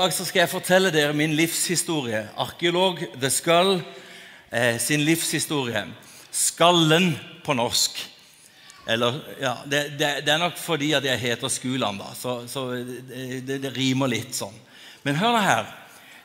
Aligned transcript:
Dag 0.00 0.14
skal 0.16 0.38
jeg 0.38 0.48
fortelle 0.48 0.88
dere 0.94 1.12
min 1.12 1.34
livshistorie. 1.36 2.22
Arkeolog 2.40 3.02
The 3.20 3.28
Skull 3.28 3.74
eh, 4.48 4.78
sin 4.80 5.02
livshistorie. 5.04 5.82
Skallen 6.32 7.10
på 7.44 7.52
norsk. 7.58 7.98
Eller, 8.88 9.18
ja, 9.42 9.52
det, 9.68 9.82
det, 9.98 10.08
det, 10.24 10.32
er 10.32 10.40
nok 10.40 10.56
fordi 10.56 10.94
at 10.96 11.04
jeg 11.04 11.20
heter 11.20 11.52
Skuland, 11.52 12.00
da, 12.00 12.14
så, 12.16 12.38
så 12.48 12.62
det, 12.80 13.58
det, 13.60 13.74
rimer 13.76 14.08
litt 14.08 14.32
sånn. 14.38 14.56
Men 15.04 15.20
hør 15.20 15.36
nå 15.36 15.44
her. 15.44 15.68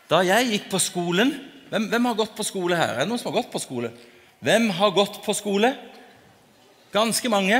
Da 0.08 0.22
jeg 0.24 0.54
gikk 0.54 0.72
på 0.72 0.80
skolen 0.80 1.36
hvem, 1.68 1.90
hvem, 1.92 2.08
har 2.14 2.20
gått 2.22 2.36
på 2.38 2.48
skole 2.48 2.80
her? 2.80 2.96
Er 2.96 3.04
det 3.04 3.10
noen 3.12 3.20
som 3.20 3.34
har 3.34 3.42
gått 3.42 3.52
på 3.58 3.64
skole? 3.66 3.92
Hvem 4.40 4.72
har 4.80 4.96
gått 4.96 5.20
på 5.26 5.36
skole? 5.36 5.74
Ganske 6.96 7.34
mange. 7.34 7.60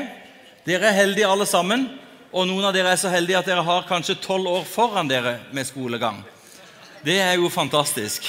Dere 0.64 0.94
er 0.94 1.02
heldige 1.02 1.28
alle 1.28 1.50
sammen. 1.50 1.90
Og 2.36 2.44
noen 2.50 2.66
av 2.68 2.74
dere 2.76 2.92
er 2.92 3.00
så 3.00 3.08
heldige 3.08 3.40
at 3.40 3.48
dere 3.48 3.64
har 3.64 3.86
kanskje 3.88 4.18
tolv 4.20 4.50
år 4.52 4.66
foran 4.68 5.08
dere 5.08 5.38
med 5.56 5.68
skolegang. 5.70 6.18
Det 7.06 7.16
er 7.24 7.38
jo 7.40 7.48
fantastisk. 7.54 8.28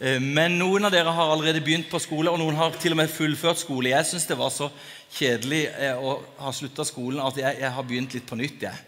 Eh, 0.00 0.18
men 0.18 0.56
noen 0.58 0.88
av 0.88 0.90
dere 0.90 1.12
har 1.14 1.30
allerede 1.30 1.62
begynt 1.62 1.86
på 1.92 2.00
skole, 2.02 2.32
og 2.32 2.40
noen 2.42 2.58
har 2.58 2.74
til 2.82 2.96
og 2.96 2.98
med 3.04 3.12
fullført 3.12 3.62
skole. 3.62 3.92
Jeg 3.92 4.08
syns 4.10 4.26
det 4.26 4.38
var 4.40 4.50
så 4.50 4.66
kjedelig 5.14 5.62
eh, 5.78 5.94
å 5.94 6.16
ha 6.42 6.50
slutta 6.56 6.82
skolen 6.88 7.22
at 7.22 7.38
jeg, 7.38 7.60
jeg, 7.62 7.72
har 7.76 7.86
begynt 7.86 8.18
litt 8.18 8.26
på 8.26 8.40
nytt. 8.40 8.66
Jeg. 8.66 8.82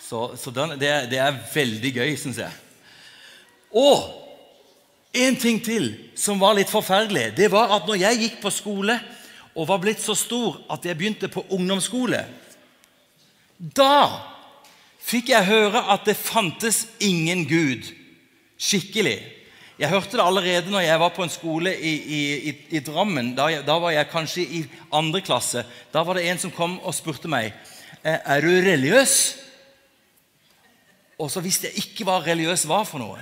Så, 0.00 0.24
så 0.40 0.56
det, 0.56 0.94
det, 1.12 1.20
er 1.20 1.40
veldig 1.52 1.94
gøy, 2.00 2.16
syns 2.16 2.40
jeg. 2.40 2.60
Og 3.76 4.08
en 5.20 5.36
ting 5.36 5.60
til 5.60 5.92
som 6.16 6.40
var 6.40 6.56
litt 6.56 6.72
forferdelig, 6.72 7.34
det 7.36 7.52
var 7.52 7.76
at 7.76 7.84
når 7.84 8.06
jeg 8.06 8.24
gikk 8.24 8.40
på 8.40 8.56
skole 8.56 8.96
og 9.52 9.66
var 9.68 9.84
blitt 9.84 10.00
så 10.00 10.16
stor 10.16 10.62
at 10.72 10.86
jeg 10.86 10.96
begynte 10.96 11.28
på 11.28 11.44
ungdomsskole 11.52 12.24
da 13.60 14.08
fikk 15.04 15.34
jeg 15.34 15.48
høre 15.50 15.82
at 15.92 16.06
det 16.08 16.16
fantes 16.16 16.86
ingen 17.04 17.44
Gud. 17.48 17.90
Skikkelig. 18.60 19.18
Jeg 19.80 19.88
hørte 19.88 20.16
det 20.16 20.24
allerede 20.24 20.72
når 20.72 20.84
jeg 20.84 21.00
var 21.00 21.12
på 21.16 21.24
en 21.24 21.32
skole 21.32 21.72
i, 21.76 21.92
i, 21.92 22.54
i 22.76 22.80
Drammen. 22.84 23.34
Da, 23.36 23.48
da, 23.64 23.76
var 23.80 23.92
jeg 23.94 24.10
kanskje 24.12 24.44
i 24.44 24.62
andre 24.92 25.22
klasse. 25.24 25.64
Da 25.92 26.04
var 26.04 26.16
det 26.16 26.26
en 26.28 26.40
som 26.40 26.52
kom 26.52 26.78
og 26.84 26.96
spurte 26.96 27.28
meg 27.32 27.52
er 28.04 28.40
du 28.40 28.48
religiøs. 28.48 29.16
Og 31.20 31.28
så 31.32 31.42
visste 31.44 31.68
jeg 31.68 31.84
ikke 31.84 32.06
hva 32.08 32.20
religiøs 32.24 32.64
var 32.68 32.86
for 32.88 33.02
noe. 33.02 33.20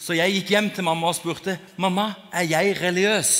Så 0.00 0.16
jeg 0.16 0.32
gikk 0.38 0.54
hjem 0.54 0.70
til 0.74 0.86
mamma 0.86 1.10
og 1.10 1.16
spurte 1.16 1.58
mamma, 1.80 2.10
er 2.32 2.48
jeg 2.48 2.76
religiøs. 2.80 3.34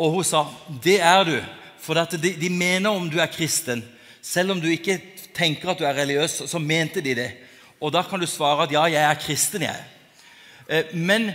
Og 0.00 0.16
hun 0.16 0.24
sa 0.24 0.44
det 0.84 1.00
er 1.04 1.24
du, 1.28 1.36
for 1.80 1.96
de, 2.16 2.34
de 2.36 2.52
mener 2.52 2.92
om 2.92 3.08
du 3.10 3.18
er 3.20 3.32
kristen. 3.32 3.82
Selv 4.22 4.54
om 4.54 4.60
du 4.60 4.68
ikke 4.70 4.98
tenker 5.36 5.72
at 5.72 5.80
du 5.80 5.86
er 5.88 5.96
religiøs, 5.96 6.42
så 6.50 6.58
mente 6.58 7.02
de 7.04 7.14
det. 7.16 7.30
Og 7.80 7.92
da 7.94 8.02
kan 8.04 8.20
du 8.20 8.28
svare 8.28 8.66
at 8.66 8.74
ja, 8.74 8.84
jeg 8.92 9.04
er 9.04 9.20
kristen, 9.20 9.64
jeg. 9.64 9.84
Eh, 10.68 10.92
men 10.94 11.30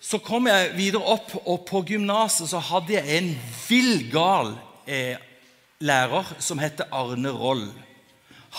så 0.00 0.20
kom 0.22 0.46
jeg 0.48 0.72
videre 0.78 1.02
opp, 1.04 1.34
og 1.44 1.66
på 1.68 1.82
gymnaset 1.90 2.48
så 2.50 2.62
hadde 2.62 2.96
jeg 2.96 3.18
en 3.18 3.32
vill 3.66 4.06
gal 4.12 4.54
eh, 4.86 5.18
lærer 5.84 6.32
som 6.42 6.60
het 6.62 6.80
Arne 6.88 7.32
Roll. 7.34 7.66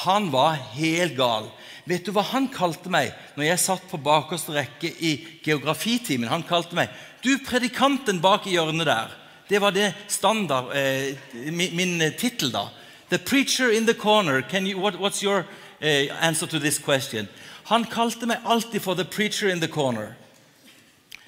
Han 0.05 0.29
var 0.31 0.59
helt 0.75 1.15
gal. 1.17 1.49
Vet 1.89 2.05
du 2.05 2.13
hva 2.13 2.21
han 2.29 2.49
kalte 2.53 2.91
meg 2.93 3.15
når 3.35 3.47
jeg 3.47 3.63
satt 3.63 3.87
på 3.89 3.97
bakerste 4.03 4.53
rekke 4.53 4.91
i 5.01 5.15
geografitimen? 5.43 6.29
Han 6.29 6.45
kalte 6.45 6.77
meg 6.77 6.89
'Du, 7.19 7.35
predikanten 7.43 8.21
bak 8.21 8.47
i 8.47 8.53
hjørnet 8.55 8.87
der'. 8.87 9.11
Det 9.49 9.59
var 9.59 9.71
det 9.71 9.93
standard, 10.07 10.71
eh, 10.75 11.17
min, 11.51 11.75
min 11.75 12.13
tittel 12.17 12.51
da. 12.51 12.69
The 13.09 13.19
preacher 13.19 13.71
in 13.71 13.85
the 13.85 13.93
corner. 13.93 14.43
You, 14.51 14.79
what, 14.79 14.99
what's 14.99 15.23
your 15.23 15.45
uh, 15.81 15.85
answer 15.85 16.47
to 16.47 16.59
this 16.59 16.77
question? 16.77 17.27
Han 17.69 17.85
kalte 17.85 18.25
meg 18.25 18.39
alltid 18.45 18.81
for 18.81 18.95
the 18.95 19.05
preacher 19.05 19.49
in 19.49 19.59
the 19.59 19.67
corner. 19.67 20.15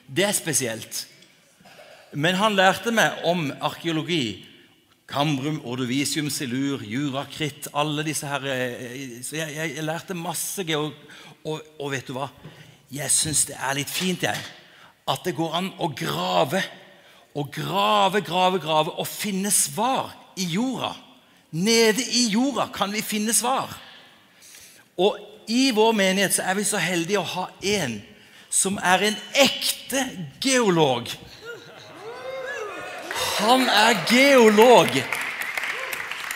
Det 0.08 0.25
er 0.25 0.31
spesielt. 0.31 1.08
Men 2.14 2.36
han 2.36 2.56
lærte 2.56 2.91
meg 2.91 3.22
om 3.25 3.52
arkeologi. 3.62 4.47
Cambrum, 5.12 5.59
ordovisium, 5.68 6.30
silur, 6.31 6.84
jurakritt 6.88 7.68
Alle 7.75 8.03
disse 8.08 8.30
her 8.30 8.46
eh, 8.47 9.18
Så 9.20 9.36
jeg, 9.36 9.52
jeg, 9.58 9.74
jeg 9.75 9.84
lærte 9.84 10.16
masse 10.16 10.64
geog... 10.64 10.94
Og, 11.44 11.59
og, 11.81 11.88
vet 11.91 12.08
du 12.08 12.14
hva? 12.16 12.30
Jeg 12.94 13.12
syns 13.12 13.47
det 13.50 13.58
er 13.58 13.75
litt 13.75 13.90
fint, 13.90 14.24
jeg. 14.24 14.38
At 15.09 15.25
det 15.25 15.34
går 15.36 15.56
an 15.58 15.72
å 15.81 15.90
grave. 15.97 16.62
Og 17.34 17.50
grave, 17.52 18.22
grave, 18.22 18.59
grave 18.62 18.94
og 18.94 19.09
finne 19.09 19.52
svar 19.52 20.14
i 20.38 20.46
jorda. 20.53 20.94
Nede 21.51 22.03
i 22.03 22.29
jorda 22.31 22.69
kan 22.73 22.94
vi 22.94 23.01
finne 23.03 23.34
svar. 23.35 23.73
Og 24.95 25.17
i 25.51 25.72
vår 25.75 25.91
menighet 25.97 26.38
så 26.38 26.45
er 26.47 26.56
vi 26.56 26.63
så 26.67 26.79
heldige 26.79 27.19
å 27.19 27.28
ha 27.28 27.50
en 27.73 27.97
som 28.51 28.78
er 28.84 29.07
en 29.09 29.17
ekte 29.39 30.06
geolog. 30.44 31.11
Han 33.41 33.67
er 33.67 34.00
geolog. 34.07 34.95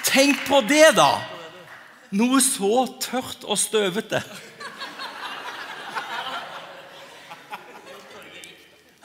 Tenk 0.08 0.44
på 0.48 0.62
det, 0.68 0.96
da! 1.00 1.14
Noe 2.16 2.40
så 2.44 2.86
tørt 3.04 3.44
og 3.44 3.60
støvete. 3.60 4.22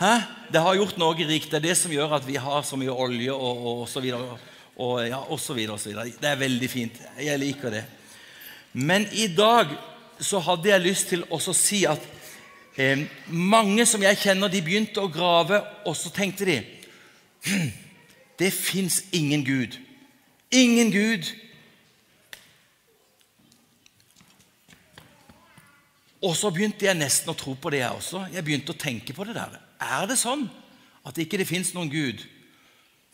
Hæ? 0.00 0.14
Det 0.50 0.62
har 0.62 0.78
gjort 0.78 0.98
Norge 0.98 1.26
rikt. 1.28 1.50
Det 1.50 1.58
er 1.60 1.68
det 1.70 1.76
som 1.78 1.92
gjør 1.92 2.16
at 2.18 2.26
vi 2.26 2.38
har 2.40 2.62
så 2.66 2.78
mye 2.78 2.94
olje 2.94 3.34
og, 3.34 3.66
og 3.72 3.82
så 3.90 4.02
videre 4.02 4.38
og 4.80 5.02
ja, 5.04 5.20
osv. 5.32 5.60
Det 5.60 6.28
er 6.28 6.40
veldig 6.40 6.70
fint. 6.70 7.00
Jeg 7.20 7.38
liker 7.38 7.74
det. 7.74 7.84
Men 8.72 9.06
i 9.12 9.26
dag 9.34 9.72
så 10.20 10.40
hadde 10.44 10.70
jeg 10.70 10.84
lyst 10.84 11.10
til 11.12 11.24
å 11.28 11.40
si 11.56 11.82
at 11.88 12.02
eh, 12.80 13.04
mange 13.28 13.86
som 13.88 14.02
jeg 14.04 14.20
kjenner, 14.20 14.52
de 14.52 14.62
begynte 14.64 15.02
å 15.02 15.12
grave, 15.12 15.60
og 15.84 15.96
så 15.96 16.12
tenkte 16.14 16.48
de 16.48 16.58
hm, 17.46 17.70
Det 18.40 18.52
fins 18.56 19.02
ingen 19.12 19.44
Gud. 19.44 19.76
Ingen 20.50 20.90
Gud. 20.92 21.28
Og 26.24 26.36
så 26.36 26.50
begynte 26.52 26.86
jeg 26.86 26.96
nesten 26.96 27.32
å 27.32 27.36
tro 27.36 27.52
på 27.56 27.72
det, 27.72 27.82
jeg 27.82 27.96
også. 27.96 28.26
Jeg 28.32 28.44
begynte 28.44 28.72
å 28.72 28.80
tenke 28.80 29.16
på 29.16 29.24
det 29.28 29.36
der. 29.36 29.60
Er 29.80 30.08
det 30.08 30.16
sånn 30.20 30.46
at 31.04 31.16
det 31.16 31.26
ikke 31.26 31.48
finnes 31.48 31.72
noen 31.76 31.92
Gud? 31.92 32.24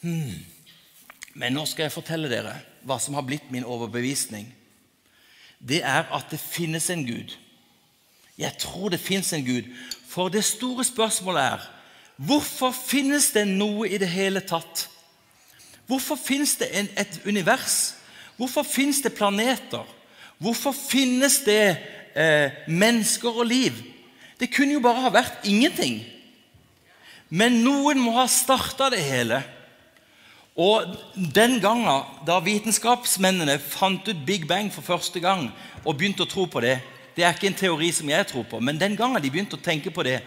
Hmm. 0.03 0.56
Men 1.37 1.53
nå 1.53 1.67
skal 1.69 1.87
jeg 1.87 1.97
fortelle 1.99 2.31
dere 2.33 2.55
hva 2.87 2.97
som 3.03 3.17
har 3.19 3.27
blitt 3.27 3.51
min 3.53 3.67
overbevisning. 3.67 4.47
Det 5.61 5.83
er 5.85 6.07
at 6.15 6.31
det 6.33 6.41
finnes 6.41 6.89
en 6.93 7.05
Gud. 7.05 7.35
Jeg 8.39 8.57
tror 8.61 8.93
det 8.93 9.01
finnes 9.01 9.33
en 9.37 9.45
Gud. 9.45 9.69
For 10.09 10.33
det 10.33 10.45
store 10.45 10.85
spørsmålet 10.85 11.43
er 11.43 11.67
hvorfor 12.17 12.73
finnes 12.73 13.29
det 13.35 13.45
noe 13.49 13.89
i 13.89 13.99
det 14.01 14.09
hele 14.09 14.41
tatt? 14.41 14.87
Hvorfor 15.87 16.17
finnes 16.17 16.57
det 16.61 16.71
en, 16.73 16.89
et 16.97 17.21
univers? 17.27 17.95
Hvorfor 18.37 18.65
finnes 18.65 19.03
det 19.05 19.15
planeter? 19.17 19.85
Hvorfor 20.39 20.73
finnes 20.77 21.39
det 21.45 21.77
eh, 22.17 22.65
mennesker 22.69 23.43
og 23.43 23.47
liv? 23.49 23.77
Det 24.41 24.51
kunne 24.53 24.77
jo 24.77 24.85
bare 24.85 25.05
ha 25.05 25.13
vært 25.13 25.45
ingenting. 25.49 26.01
Men 27.29 27.61
noen 27.65 28.01
må 28.01 28.17
ha 28.19 28.27
starta 28.31 28.91
det 28.93 29.05
hele. 29.05 29.41
Og 30.57 30.97
Den 31.35 31.61
gangen 31.61 32.07
da 32.27 32.39
vitenskapsmennene 32.41 33.59
fant 33.61 34.09
ut 34.09 34.25
Big 34.27 34.47
Bang 34.49 34.71
for 34.73 34.83
første 34.83 35.21
gang 35.21 35.51
og 35.85 35.99
begynte 35.99 36.25
å 36.25 36.31
tro 36.31 36.47
på 36.49 36.63
det 36.65 36.79
Det 37.17 37.25
er 37.25 37.37
ikke 37.37 37.51
en 37.51 37.61
teori 37.61 37.93
som 37.93 38.09
jeg 38.09 38.27
tror 38.29 38.45
på, 38.45 38.61
men 38.61 38.81
den 38.81 38.97
gangen 38.97 39.23
de 39.23 39.31
begynte 39.33 39.57
å 39.57 39.63
tenke 39.65 39.89
på 39.89 40.03
det, 40.05 40.19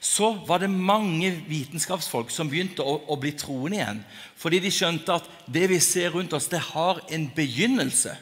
så 0.00 0.30
var 0.48 0.62
det 0.62 0.70
mange 0.70 1.28
vitenskapsfolk 1.44 2.30
som 2.32 2.48
begynte 2.48 2.80
å, 2.80 2.94
å 3.04 3.18
bli 3.20 3.34
troende 3.36 3.76
igjen. 3.76 4.00
Fordi 4.32 4.60
de 4.64 4.70
skjønte 4.72 5.18
at 5.18 5.26
det 5.44 5.66
vi 5.68 5.76
ser 5.84 6.14
rundt 6.14 6.32
oss, 6.32 6.48
det 6.48 6.62
har 6.70 7.02
en 7.12 7.26
begynnelse. 7.36 8.14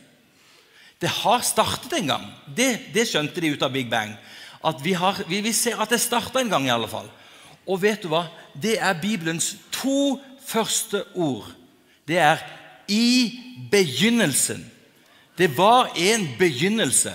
Det 0.98 1.12
har 1.20 1.46
startet 1.46 1.94
en 2.00 2.10
gang. 2.16 2.26
Det, 2.50 2.70
det 2.90 3.06
skjønte 3.06 3.44
de 3.44 3.52
ut 3.54 3.62
av 3.62 3.70
Big 3.70 3.86
Bang. 3.92 4.16
At 4.66 4.82
vi, 4.82 4.96
har, 4.98 5.22
vi, 5.30 5.38
vi 5.46 5.54
ser 5.54 5.78
at 5.78 5.94
det 5.94 6.02
starta 6.02 6.42
en 6.42 6.50
gang, 6.50 6.66
i 6.66 6.74
alle 6.74 6.90
fall. 6.90 7.06
Og 7.62 7.78
vet 7.82 8.02
du 8.02 8.10
hva? 8.10 8.24
Det 8.58 8.74
er 8.82 8.98
Bibelens 8.98 9.52
to 9.70 10.16
første 10.46 11.04
ord, 11.14 11.46
det 12.08 12.19
er 12.19 12.37
'i 12.88 13.40
begynnelsen'. 13.72 14.64
Det 15.38 15.58
var 15.58 15.93
en 15.96 16.28
begynnelse. 16.38 17.12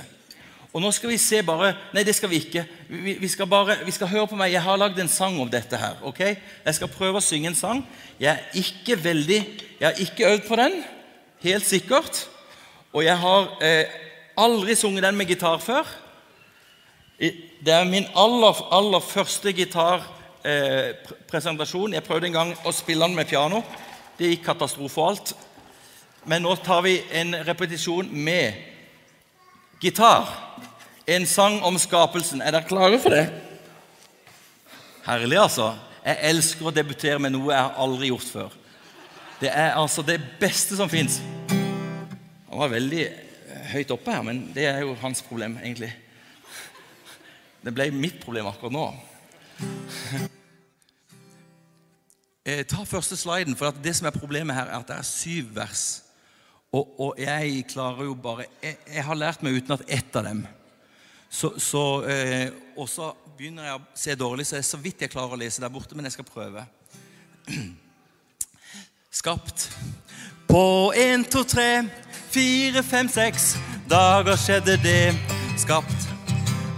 Og 0.73 0.81
nå 0.81 0.91
skal 0.91 1.09
vi 1.09 1.17
se 1.17 1.41
bare 1.43 1.73
Nei, 1.93 2.03
det 2.03 2.15
skal 2.15 2.29
vi 2.29 2.35
ikke. 2.35 2.65
Vi, 2.89 3.13
vi, 3.19 3.27
skal 3.27 3.47
bare, 3.47 3.75
vi 3.85 3.91
skal 3.91 4.07
høre 4.07 4.27
på 4.27 4.35
meg. 4.39 4.53
Jeg 4.53 4.63
har 4.63 4.77
lagd 4.79 4.99
en 4.99 5.11
sang 5.11 5.39
om 5.41 5.49
dette 5.51 5.77
her. 5.77 5.97
ok? 6.01 6.19
Jeg 6.65 6.75
skal 6.75 6.87
prøve 6.87 7.19
å 7.19 7.23
synge 7.23 7.51
en 7.51 7.55
sang. 7.55 7.81
Jeg 8.19 8.31
er 8.31 8.61
ikke 8.61 9.03
veldig 9.03 9.41
Jeg 9.79 9.87
har 9.87 9.99
ikke 9.99 10.29
øvd 10.29 10.47
på 10.47 10.55
den, 10.55 10.83
helt 11.41 11.65
sikkert. 11.65 12.29
Og 12.93 13.03
jeg 13.03 13.17
har 13.17 13.47
eh, 13.65 13.85
aldri 14.37 14.75
sunget 14.75 15.03
den 15.03 15.17
med 15.17 15.25
gitar 15.25 15.57
før. 15.57 15.87
Det 17.19 17.73
er 17.73 17.83
min 17.89 18.05
aller, 18.15 18.61
aller 18.73 18.99
første 18.99 19.53
gitar 19.53 20.05
eh, 20.43 20.95
presentasjon. 21.29 21.93
Jeg 21.93 22.05
prøvde 22.05 22.29
en 22.29 22.37
gang 22.37 22.51
å 22.65 22.73
spille 22.75 23.07
den 23.07 23.17
med 23.17 23.29
piano. 23.29 23.61
Det 24.17 24.29
gikk 24.31 24.45
katastrofalt. 24.49 25.33
Men 26.29 26.43
nå 26.45 26.55
tar 26.61 26.83
vi 26.85 26.99
en 27.17 27.35
repetisjon 27.47 28.09
med 28.11 28.53
gitar. 29.81 30.29
En 31.09 31.25
sang 31.25 31.59
om 31.65 31.79
skapelsen. 31.81 32.41
Er 32.41 32.53
dere 32.53 32.69
klare 32.69 32.99
for 33.01 33.15
det? 33.15 33.25
Herlig, 35.07 35.39
altså. 35.41 35.71
Jeg 36.01 36.17
elsker 36.31 36.69
å 36.69 36.73
debutere 36.73 37.21
med 37.21 37.33
noe 37.33 37.51
jeg 37.53 37.61
har 37.61 37.81
aldri 37.81 38.09
gjort 38.09 38.29
før. 38.29 38.53
Det 39.41 39.49
er 39.49 39.75
altså 39.77 40.05
det 40.05 40.19
beste 40.41 40.77
som 40.77 40.89
fins. 40.89 41.19
Han 42.51 42.61
var 42.61 42.73
veldig 42.73 43.01
eh, 43.07 43.65
høyt 43.73 43.93
oppe 43.93 44.13
her, 44.13 44.25
men 44.25 44.43
det 44.53 44.67
er 44.69 44.81
jo 44.83 44.97
hans 45.01 45.21
problem, 45.25 45.57
egentlig. 45.61 45.89
Det 47.61 47.73
ble 47.73 47.89
mitt 47.93 48.19
problem 48.21 48.49
akkurat 48.49 48.73
nå. 48.73 48.85
Eh, 52.45 52.63
ta 52.65 52.81
første 52.83 53.15
sliden, 53.17 53.55
for 53.55 53.69
det 53.83 53.93
som 53.95 54.07
er 54.09 54.15
problemet 54.15 54.55
her, 54.57 54.65
er 54.65 54.79
at 54.79 54.87
det 54.89 54.95
er 54.97 55.05
syv 55.05 55.51
vers. 55.55 55.83
Og, 56.73 56.87
og 56.99 57.19
jeg 57.19 57.65
klarer 57.69 58.07
jo 58.07 58.15
bare 58.15 58.47
jeg, 58.63 58.77
jeg, 58.87 59.03
har 59.05 59.19
lært 59.19 59.43
meg 59.43 59.59
utenat 59.59 59.83
ett 59.87 60.15
av 60.15 60.25
dem. 60.25 60.41
Så, 61.29 61.53
så, 61.59 61.83
eh, 62.09 62.49
og 62.75 62.89
så 62.89 63.11
begynner 63.37 63.67
jeg 63.67 63.77
å 63.77 63.83
se 64.03 64.15
dårlig, 64.17 64.47
så 64.47 64.57
jeg 64.57 64.67
så 64.67 64.79
vidt 64.81 65.05
jeg 65.05 65.13
klarer 65.13 65.35
å 65.35 65.39
lese 65.39 65.61
der 65.61 65.71
borte, 65.71 65.95
men 65.95 66.09
jeg 66.09 66.17
skal 66.17 66.27
prøve. 66.27 66.65
Skapt 69.21 69.69
på 70.49 70.63
én, 70.97 71.23
to, 71.27 71.43
tre, 71.47 71.83
fire, 72.33 72.81
fem, 72.83 73.11
seks 73.11 73.53
dager 73.91 74.39
skjedde 74.39 74.79
det. 74.81 75.13
Skapt 75.61 76.09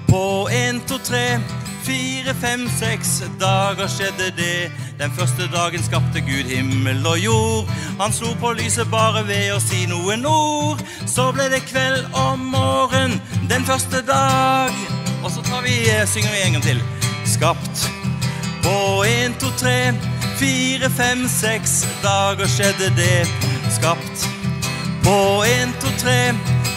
på 0.09 0.23
én, 0.51 0.83
to, 0.89 0.99
tre 1.01 1.39
Fire, 1.83 2.33
fem, 2.39 2.61
seks 2.79 3.23
dager 3.39 3.87
skjedde 3.91 4.29
det. 4.37 4.71
Den 4.99 5.11
første 5.11 5.49
dagen 5.51 5.83
skapte 5.83 6.21
Gud 6.23 6.47
himmel 6.47 7.07
og 7.07 7.17
jord. 7.19 7.71
Han 7.99 8.13
slo 8.15 8.29
på 8.39 8.53
lyset 8.55 8.87
bare 8.91 9.25
ved 9.27 9.49
å 9.51 9.59
si 9.59 9.83
noen 9.91 10.23
ord. 10.23 10.79
Så 11.11 11.25
ble 11.35 11.49
det 11.51 11.59
kveld 11.67 12.05
og 12.15 12.39
morgen 12.39 13.17
den 13.51 13.67
første 13.67 13.99
dag. 14.07 14.71
Og 15.23 15.31
så 15.31 15.43
tar 15.43 15.65
vi, 15.67 15.75
eh, 15.89 16.07
synger 16.07 16.31
vi 16.31 16.41
en 16.45 16.55
gang 16.55 16.63
til. 16.63 16.79
Skapt 17.25 17.83
på 18.63 19.03
én, 19.03 19.35
to, 19.39 19.51
tre, 19.59 19.91
fire, 20.39 20.89
fem, 20.89 21.27
seks 21.27 21.83
dager 22.03 22.47
skjedde 22.47 22.93
det. 22.95 23.27
Skapt 23.75 24.27
på 25.03 25.43
én, 25.43 25.75
to, 25.81 25.91
tre, 25.99 26.31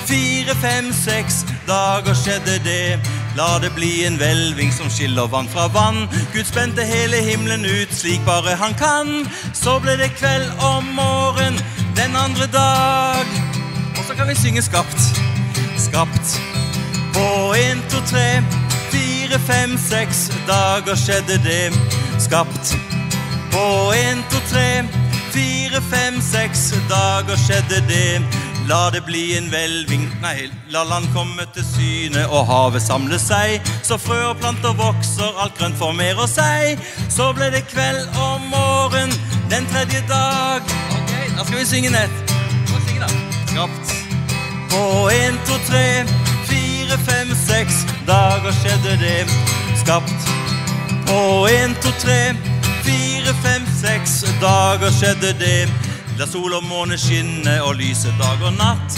fire, 0.07 0.55
fem, 0.55 0.91
seks 0.93 1.45
dager 1.67 2.15
skjedde 2.15 2.59
det. 2.65 2.99
La 3.37 3.59
det 3.59 3.75
bli 3.77 4.05
en 4.07 4.15
hvelving 4.17 4.71
som 4.73 4.89
skiller 4.89 5.27
vann 5.29 5.49
fra 5.53 5.67
vann. 5.69 6.07
Gud 6.33 6.47
spente 6.49 6.85
hele 6.89 7.19
himmelen 7.21 7.67
ut 7.69 7.93
slik 7.93 8.23
bare 8.25 8.55
han 8.57 8.73
kan. 8.81 9.11
Så 9.53 9.75
ble 9.85 9.99
det 10.01 10.15
kveld 10.17 10.47
om 10.65 10.89
morgen 10.97 11.59
den 11.99 12.17
andre 12.17 12.47
dag. 12.49 13.35
Og 13.99 14.05
så 14.07 14.17
kan 14.17 14.31
vi 14.31 14.39
synge 14.41 14.63
skapt. 14.65 15.21
Skapt. 15.77 16.39
På 17.13 17.53
én, 17.61 17.85
to, 17.93 18.01
tre, 18.09 18.41
fire, 18.89 19.41
fem, 19.45 19.77
seks 19.77 20.31
dager 20.49 20.97
skjedde 20.97 21.37
det. 21.45 21.77
Skapt. 22.19 22.73
På 23.53 23.93
én, 23.93 24.25
to, 24.33 24.41
tre, 24.49 24.81
fire, 25.37 25.85
fem, 25.93 26.23
seks 26.25 26.71
dager 26.89 27.37
skjedde 27.37 27.85
det. 27.93 28.46
La 28.67 28.91
det 28.91 29.05
bli 29.07 29.37
en 29.37 29.47
hvelving 29.47 30.09
Nei, 30.23 30.49
la 30.75 30.81
land 30.83 31.07
komme 31.15 31.45
til 31.55 31.63
syne 31.69 32.25
og 32.27 32.49
havet 32.49 32.83
samle 32.83 33.19
seg. 33.23 33.63
Så 33.87 33.95
frø 34.01 34.17
og 34.33 34.41
planter 34.41 34.75
vokser, 34.75 35.39
alt 35.39 35.55
grønt 35.59 35.79
formerer 35.79 36.27
seg. 36.31 36.83
Så 37.13 37.29
ble 37.37 37.53
det 37.55 37.63
kveld 37.71 38.03
og 38.19 38.43
morgen 38.51 39.15
den 39.53 39.71
tredje 39.71 40.03
dag. 40.11 40.67
Ok, 40.99 41.15
da 41.37 41.47
skal 41.47 41.61
vi 41.61 41.69
synge 41.71 41.95
nett. 41.95 42.35
Hva 42.73 42.83
synge 42.89 43.07
da? 43.07 43.13
Skapt. 43.53 43.95
På 44.75 44.83
én, 45.15 45.39
to, 45.47 45.63
tre, 45.71 45.87
fire, 46.51 46.99
fem, 47.07 47.35
seks 47.47 47.85
dager 48.09 48.55
skjedde 48.65 48.99
det. 49.05 49.19
Skapt. 49.85 50.31
På 51.07 51.47
én, 51.55 51.79
to, 51.85 51.95
tre, 52.03 52.35
fire, 52.83 53.37
fem, 53.47 53.75
seks 53.79 54.25
dager 54.43 54.91
skjedde 54.99 55.37
det. 55.39 55.69
La 56.17 56.25
sol 56.25 56.55
og 56.57 56.63
måne 56.65 56.97
skinner 56.97 57.61
og 57.67 57.75
lyse 57.77 58.09
dag 58.17 58.41
og 58.41 58.55
natt. 58.57 58.95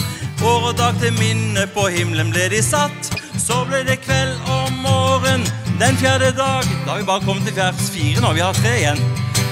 År 0.46 0.68
og 0.68 0.76
dag 0.78 1.00
til 1.02 1.10
minne 1.16 1.64
på 1.74 1.88
himmelen 1.90 2.30
ble 2.30 2.44
de 2.52 2.60
satt. 2.62 3.08
Så 3.34 3.64
ble 3.66 3.80
det 3.88 3.96
kveld 4.04 4.36
og 4.46 4.68
morgen 4.84 5.42
den 5.80 5.98
fjerde 5.98 6.30
dag. 6.38 6.68
Da 6.84 6.92
har 6.92 7.00
vi 7.00 7.08
bare 7.08 7.24
kommet 7.26 7.48
til 7.48 7.56
vers 7.58 7.90
fire 7.90 8.22
nå. 8.22 8.30
Vi 8.38 8.44
har 8.44 8.54
tre 8.60 8.76
igjen. 8.76 9.02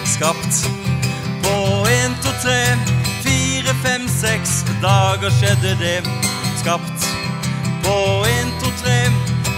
Skapt 0.07 0.63
på 1.43 1.57
én, 1.91 2.15
to, 2.23 2.31
tre, 2.45 2.61
fire, 3.27 3.75
fem, 3.83 4.07
seks 4.15 4.63
dager 4.79 5.35
skjedde 5.41 5.75
det. 5.83 5.99
Skapt 6.63 7.11
på 7.83 7.99
én, 8.31 8.55
to, 8.63 8.71
tre, 8.79 9.01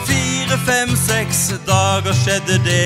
fire, 0.09 0.57
fem, 0.65 0.97
seks 0.97 1.51
dager 1.69 2.17
skjedde 2.25 2.57
det. 2.65 2.85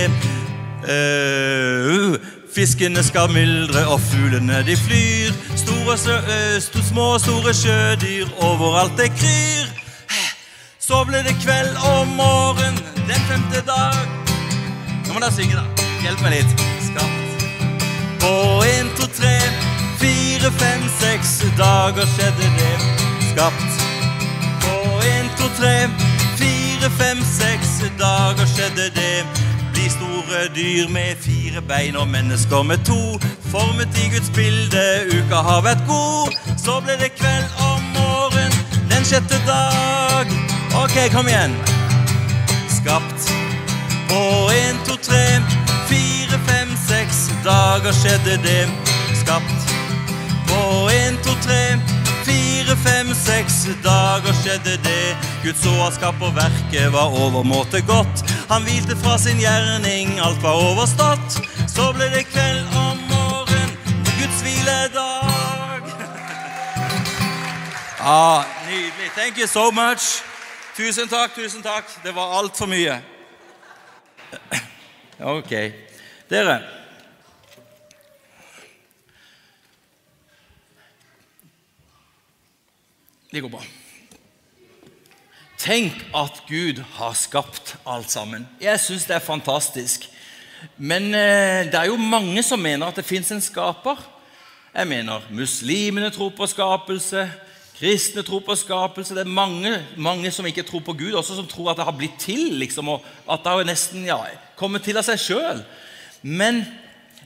Uh, 0.82 2.18
Fiskene 2.54 3.00
skal 3.04 3.30
myldre, 3.32 3.86
og 3.88 4.00
fuglene 4.00 4.58
de 4.66 4.76
flyr. 4.76 5.32
Store, 5.56 5.96
sto 6.60 6.82
små 6.84 7.06
store 7.18 7.54
sjødyr, 7.56 8.28
overalt 8.44 8.92
det 9.00 9.08
kryr. 9.16 9.70
Så 10.80 11.00
ble 11.08 11.22
det 11.24 11.32
kveld 11.40 11.72
og 11.88 12.10
morgen 12.12 12.76
den 13.08 13.22
femte 13.30 13.62
dag. 13.64 13.96
Nå 15.06 15.14
må 15.14 15.22
dere 15.22 15.32
synge, 15.32 15.56
da. 15.56 15.86
Hjelp 16.04 16.20
meg 16.26 16.34
litt. 16.34 16.64
Skapt. 16.90 17.46
På 18.20 18.34
én, 18.68 18.90
to, 18.98 19.08
tre, 19.16 19.32
fire, 20.02 20.50
fem, 20.60 20.84
seks 21.00 21.38
dager 21.56 22.10
skjedde 22.16 22.50
det. 22.58 22.74
Skapt. 23.30 23.80
På 24.66 24.76
én, 25.08 25.32
to, 25.40 25.48
tre, 25.56 25.88
fire, 26.36 26.92
fem, 27.00 27.24
seks 27.38 27.78
dager 27.96 28.52
skjedde 28.52 28.90
det 28.98 29.51
store 30.32 30.48
dyr 30.54 30.88
med 30.88 31.16
fire 31.20 31.60
bein 31.68 31.96
og 31.96 32.08
mennesker 32.08 32.62
med 32.62 32.78
to. 32.84 33.18
Formet 33.52 33.88
i 34.04 34.08
Guds 34.14 34.30
bilde, 34.34 34.84
uka 35.16 35.36
har 35.48 35.60
vært 35.60 35.82
god. 35.88 36.32
Så 36.64 36.80
ble 36.84 36.96
det 37.02 37.10
kveld 37.20 37.48
om 37.70 37.80
morgen 37.96 38.52
den 38.90 39.04
sjette 39.04 39.36
dag. 39.46 40.26
Ok, 40.82 40.96
kom 41.12 41.28
igjen. 41.28 41.52
Skapt 42.78 43.28
på 44.08 44.22
en, 44.56 44.80
to, 44.88 44.96
tre, 45.08 45.24
fire, 45.90 46.40
fem, 46.48 46.72
seks 46.88 47.26
dager 47.44 47.92
skjedde 48.00 48.40
det. 48.46 48.64
Skapt 49.20 49.72
på 50.48 50.62
en, 50.96 51.20
to, 51.26 51.36
tre 51.44 51.91
fire, 52.82 53.04
fem, 53.04 53.14
seks 53.14 53.66
dager 53.84 54.32
skjedde 54.42 54.76
det. 54.82 55.16
Gud 55.42 55.54
så 55.54 55.70
at 55.86 55.94
skaperverket 55.94 56.92
var 56.92 57.10
overmåte 57.10 57.80
godt. 57.86 58.22
Han 58.50 58.62
hvilte 58.62 58.96
fra 58.96 59.18
sin 59.18 59.38
gjerning, 59.38 60.20
alt 60.20 60.42
var 60.42 60.54
overstått. 60.54 61.40
Så 61.68 61.92
ble 61.92 62.10
det 62.10 62.26
kveld 62.26 62.66
om 62.76 62.98
morgen, 63.08 63.70
Guds 64.18 64.42
hviledag. 64.42 65.82
ah, 68.00 68.44
nydelig. 68.68 69.10
Thank 69.14 69.38
you 69.38 69.46
so 69.46 69.70
much. 69.70 70.22
Tusen 70.76 71.08
takk, 71.08 71.34
tusen 71.34 71.62
takk. 71.62 71.84
Det 72.04 72.14
var 72.14 72.38
altfor 72.38 72.66
mye. 72.66 73.00
Ok. 75.22 75.52
Dere 76.30 76.81
Det 83.32 83.40
går 83.40 83.48
bra. 83.48 83.62
Tenk 85.62 85.94
at 86.12 86.42
Gud 86.48 86.82
har 86.98 87.14
skapt 87.16 87.76
alt 87.88 88.10
sammen. 88.12 88.44
Jeg 88.60 88.80
syns 88.82 89.06
det 89.08 89.14
er 89.16 89.24
fantastisk. 89.24 90.04
Men 90.76 91.14
eh, 91.16 91.62
det 91.70 91.78
er 91.78 91.88
jo 91.88 91.96
mange 91.96 92.42
som 92.44 92.60
mener 92.60 92.90
at 92.90 92.98
det 93.00 93.06
fins 93.08 93.30
en 93.32 93.40
skaper. 93.40 94.02
Jeg 94.74 94.88
mener 94.90 95.24
muslimene 95.32 96.10
tror 96.12 96.34
på 96.36 96.48
skapelse, 96.48 97.24
kristne 97.78 98.24
tror 98.26 98.44
på 98.44 98.56
skapelse. 98.58 99.14
Det 99.16 99.24
er 99.24 99.38
mange, 99.38 99.72
mange 99.96 100.30
som 100.30 100.46
ikke 100.46 100.66
tror 100.68 100.84
på 100.84 100.96
Gud, 100.98 101.16
også 101.16 101.38
som 101.40 101.48
tror 101.48 101.72
at 101.72 101.80
det 101.80 101.88
har 101.88 101.96
blitt 101.96 102.20
til. 102.20 102.58
Liksom, 102.60 102.92
og 102.92 103.08
at 103.30 103.40
det 103.44 103.54
har 103.54 103.64
nesten 103.68 104.04
ja, 104.08 104.20
kommet 104.60 104.84
til 104.84 105.00
av 105.00 105.08
seg 105.08 105.24
sjøl. 105.24 105.64
Men 106.22 106.66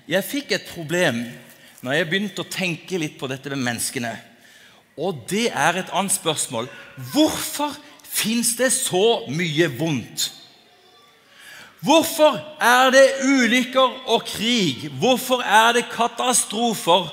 jeg 0.06 0.22
fikk 0.28 0.54
et 0.54 0.70
problem 0.70 1.24
når 1.82 1.98
jeg 1.98 2.10
begynte 2.10 2.46
å 2.46 2.50
tenke 2.50 2.98
litt 3.02 3.18
på 3.18 3.26
dette 3.30 3.50
med 3.56 3.64
menneskene. 3.72 4.14
Og 4.96 5.18
det 5.28 5.50
er 5.52 5.76
et 5.76 5.92
annet 5.92 6.14
spørsmål. 6.14 6.68
Hvorfor 7.12 7.74
fins 8.02 8.54
det 8.56 8.72
så 8.72 9.26
mye 9.28 9.68
vondt? 9.78 10.30
Hvorfor 11.84 12.38
er 12.62 12.90
det 12.90 13.04
ulykker 13.28 14.08
og 14.08 14.24
krig? 14.26 14.88
Hvorfor 14.98 15.44
er 15.44 15.76
det 15.76 15.84
katastrofer? 15.92 17.12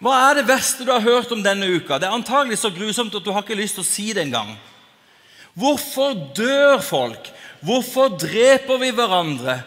Hva 0.00 0.16
er 0.28 0.38
det 0.38 0.48
verste 0.48 0.84
du 0.84 0.92
har 0.92 1.04
hørt 1.04 1.32
om 1.32 1.42
denne 1.44 1.66
uka? 1.68 1.98
Det 1.98 2.08
er 2.08 2.16
antagelig 2.16 2.60
så 2.60 2.70
grusomt 2.72 3.14
at 3.16 3.24
du 3.24 3.32
har 3.32 3.42
ikke 3.42 3.58
lyst 3.58 3.76
til 3.80 3.84
å 3.84 3.88
si 3.88 4.06
det 4.16 4.26
engang. 4.28 4.54
Hvorfor 5.56 6.14
dør 6.36 6.78
folk? 6.84 7.32
Hvorfor 7.64 8.14
dreper 8.20 8.80
vi 8.80 8.92
hverandre? 8.96 9.58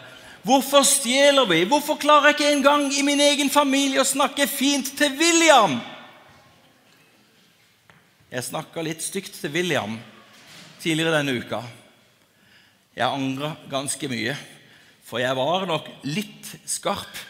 Hvorfor 0.44 0.82
stjeler 0.86 1.46
vi? 1.50 1.62
Hvorfor 1.68 1.98
klarer 2.00 2.30
jeg 2.30 2.38
ikke 2.38 2.54
engang 2.56 2.86
i 2.92 3.04
min 3.06 3.20
egen 3.20 3.50
familie 3.50 4.02
å 4.02 4.08
snakke 4.08 4.46
fint 4.50 4.90
til 4.98 5.14
William? 5.20 5.78
Jeg 8.34 8.48
snakka 8.48 8.82
litt 8.82 8.98
stygt 8.98 9.36
til 9.38 9.52
William 9.54 9.92
tidligere 10.82 11.20
denne 11.20 11.36
uka. 11.38 11.60
Jeg 12.96 13.06
angra 13.06 13.52
ganske 13.70 14.08
mye, 14.10 14.34
for 15.06 15.22
jeg 15.22 15.36
var 15.38 15.68
nok 15.70 15.86
litt 16.08 16.48
skarp. 16.66 17.20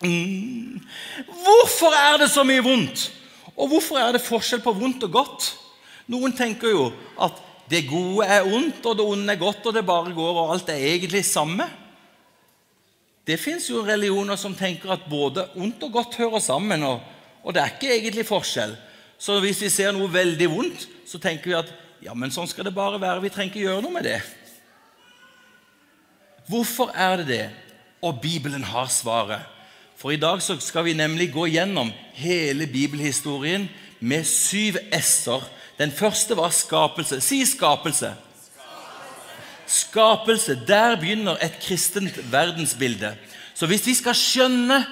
Mm. 0.00 0.80
Hvorfor 1.28 1.92
er 1.92 2.22
det 2.22 2.30
så 2.32 2.44
mye 2.48 2.64
vondt? 2.64 3.10
Og 3.52 3.68
hvorfor 3.74 4.00
er 4.00 4.16
det 4.16 4.24
forskjell 4.24 4.64
på 4.64 4.72
vondt 4.80 5.04
og 5.10 5.12
godt? 5.18 5.50
Noen 6.08 6.32
tenker 6.36 6.72
jo 6.72 6.88
at 7.20 7.44
det 7.68 7.84
gode 7.90 8.24
er 8.24 8.48
ondt, 8.48 8.80
og 8.80 8.96
det 8.96 9.08
onde 9.12 9.36
er 9.36 9.44
godt, 9.44 9.60
og 9.68 9.76
det 9.76 9.84
bare 9.84 10.16
går, 10.16 10.40
og 10.40 10.56
alt 10.56 10.72
er 10.72 10.88
egentlig 10.94 11.24
samme. 11.28 11.68
Det 13.28 13.36
fins 13.42 13.68
jo 13.68 13.84
religioner 13.84 14.40
som 14.40 14.56
tenker 14.56 14.96
at 14.96 15.04
både 15.10 15.50
ondt 15.60 15.84
og 15.84 15.96
godt 16.00 16.16
hører 16.22 16.40
sammen, 16.40 16.88
og, 16.88 17.00
og 17.44 17.52
det 17.52 17.60
er 17.60 17.76
ikke 17.76 17.92
egentlig 17.92 18.28
forskjell. 18.32 18.76
Så 19.18 19.38
hvis 19.40 19.62
vi 19.64 19.72
ser 19.72 19.94
noe 19.96 20.12
veldig 20.12 20.48
vondt, 20.52 20.86
så 21.08 21.20
tenker 21.22 21.50
vi 21.50 21.58
at 21.58 21.72
ja, 22.04 22.14
men 22.14 22.32
sånn 22.32 22.48
skal 22.48 22.68
det 22.68 22.74
bare 22.76 23.00
være. 23.00 23.22
Vi 23.24 23.32
trenger 23.32 23.54
ikke 23.54 23.64
gjøre 23.64 23.84
noe 23.84 23.94
med 23.96 24.06
det. 24.06 24.20
Hvorfor 26.46 26.92
er 26.94 27.22
det 27.22 27.28
det? 27.30 27.46
Og 28.04 28.20
Bibelen 28.22 28.64
har 28.68 28.90
svaret. 28.92 29.42
For 29.96 30.12
i 30.12 30.20
dag 30.20 30.42
skal 30.44 30.84
vi 30.84 30.92
nemlig 30.94 31.30
gå 31.32 31.46
gjennom 31.48 31.88
hele 32.14 32.68
bibelhistorien 32.68 33.64
med 33.98 34.28
syv 34.28 34.76
s-er. 34.92 35.46
Den 35.80 35.92
første 35.92 36.36
var 36.36 36.52
skapelse. 36.54 37.20
Si 37.24 37.40
skapelse. 37.48 38.12
Skapelse. 39.66 40.58
Der 40.68 41.00
begynner 41.00 41.40
et 41.42 41.56
kristent 41.64 42.20
verdensbilde. 42.32 43.14
Så 43.54 43.66
hvis 43.66 43.86
vi 43.88 43.96
skal 43.96 44.14
skjønne 44.14 44.84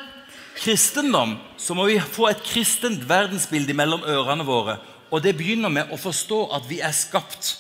kristendom, 0.59 1.37
så 1.59 1.75
må 1.75 1.87
vi 1.89 1.99
få 2.01 2.29
et 2.31 2.43
kristent 2.47 3.05
verdensbilde 3.09 3.75
mellom 3.77 4.05
ørene 4.07 4.47
våre. 4.47 4.79
Og 5.11 5.23
det 5.23 5.37
begynner 5.39 5.73
med 5.73 5.93
å 5.93 5.99
forstå 6.01 6.41
at 6.57 6.67
vi 6.69 6.81
er 6.83 6.95
skapt. 6.95 7.57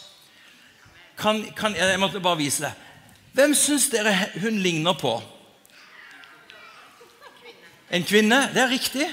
Kan, 1.18 1.44
kan, 1.54 1.76
jeg 1.78 2.00
måtte 2.02 2.22
bare 2.22 2.40
vise 2.40 2.64
det. 2.66 2.72
Hvem 3.34 3.54
syns 3.58 3.88
dere 3.90 4.14
hun 4.42 4.58
ligner 4.62 4.96
på? 4.98 5.16
En 7.94 8.06
kvinne? 8.06 8.40
Det 8.54 8.62
er 8.62 8.72
riktig. 8.72 9.08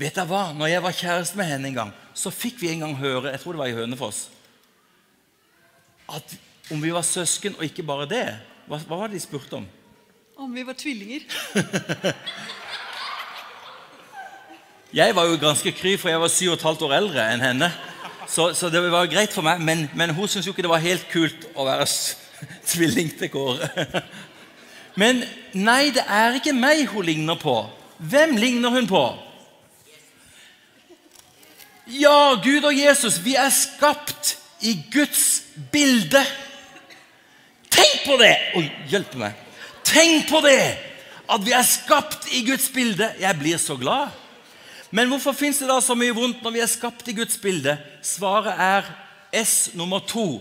Vet 0.00 0.16
dere 0.16 0.28
hva? 0.28 0.48
Når 0.56 0.72
jeg 0.72 0.84
var 0.84 0.98
kjæreste 0.98 1.38
med 1.38 1.48
henne 1.48 1.70
en 1.70 1.78
gang, 1.78 1.92
så 2.16 2.32
fikk 2.34 2.60
vi 2.62 2.72
en 2.72 2.86
gang 2.86 2.96
høre 2.98 3.32
jeg 3.32 3.42
tror 3.42 3.54
det 3.54 3.62
var 3.62 3.70
i 3.70 3.76
Hønefoss, 3.76 4.26
at 6.14 6.34
om 6.72 6.82
vi 6.82 6.92
var 6.92 7.04
søsken, 7.04 7.56
og 7.58 7.64
ikke 7.64 7.84
bare 7.86 8.08
det 8.08 8.26
Hva, 8.68 8.78
hva 8.88 8.96
var 8.96 9.10
det 9.10 9.18
de 9.18 9.24
spurte 9.24 9.58
om? 9.58 9.64
Om 10.40 10.54
vi 10.56 10.62
var 10.66 10.76
tvillinger. 10.78 11.26
Jeg 14.94 15.10
var 15.16 15.26
jo 15.26 15.38
ganske 15.42 15.72
kry, 15.74 15.96
for 15.98 16.08
jeg 16.08 16.20
var 16.22 16.30
syv 16.30 16.52
og 16.52 16.54
et 16.54 16.64
halvt 16.68 16.82
år 16.86 16.92
eldre 17.00 17.22
enn 17.32 17.40
henne. 17.42 17.68
Så, 18.30 18.52
så 18.54 18.68
det 18.70 18.78
var 18.92 19.08
greit 19.10 19.32
for 19.34 19.42
meg, 19.42 19.58
men, 19.58 19.88
men 19.98 20.12
hun 20.14 20.28
syntes 20.30 20.46
jo 20.46 20.52
ikke 20.54 20.62
det 20.62 20.70
var 20.70 20.84
helt 20.84 21.08
kult 21.10 21.48
å 21.58 21.66
være 21.66 21.88
tvilling 22.70 23.10
til 23.18 23.32
Kåre. 23.32 23.66
Men 25.02 25.24
nei, 25.58 25.90
det 25.90 26.04
er 26.06 26.36
ikke 26.38 26.54
meg 26.54 26.84
hun 26.92 27.02
ligner 27.02 27.34
på. 27.34 27.56
Hvem 27.98 28.36
ligner 28.38 28.70
hun 28.70 28.86
på? 28.86 29.02
Ja, 31.90 32.38
Gud 32.38 32.62
og 32.62 32.78
Jesus, 32.78 33.18
vi 33.24 33.34
er 33.34 33.50
skapt 33.50 34.36
i 34.62 34.76
Guds 34.94 35.42
bilde. 35.74 36.22
Tenk 37.66 38.04
på 38.06 38.22
det! 38.22 38.36
Oi, 38.54 38.68
hjelp 38.92 39.18
meg. 39.18 39.42
Tenk 39.82 40.30
på 40.30 40.38
det! 40.46 40.60
At 41.26 41.42
vi 41.42 41.58
er 41.58 41.66
skapt 41.66 42.30
i 42.30 42.46
Guds 42.46 42.70
bilde. 42.70 43.10
Jeg 43.18 43.42
blir 43.42 43.58
så 43.58 43.74
glad. 43.80 44.14
Men 44.94 45.10
hvorfor 45.10 45.34
fins 45.34 45.58
det 45.58 45.66
da 45.66 45.80
så 45.82 45.96
mye 45.98 46.14
vondt 46.14 46.42
når 46.44 46.52
vi 46.54 46.60
er 46.62 46.70
skapt 46.70 47.08
i 47.10 47.16
Guds 47.16 47.34
bilde? 47.42 47.72
Svaret 48.06 48.60
er 48.62 48.90
S 49.34 49.72
nummer 49.74 49.98
to. 50.06 50.38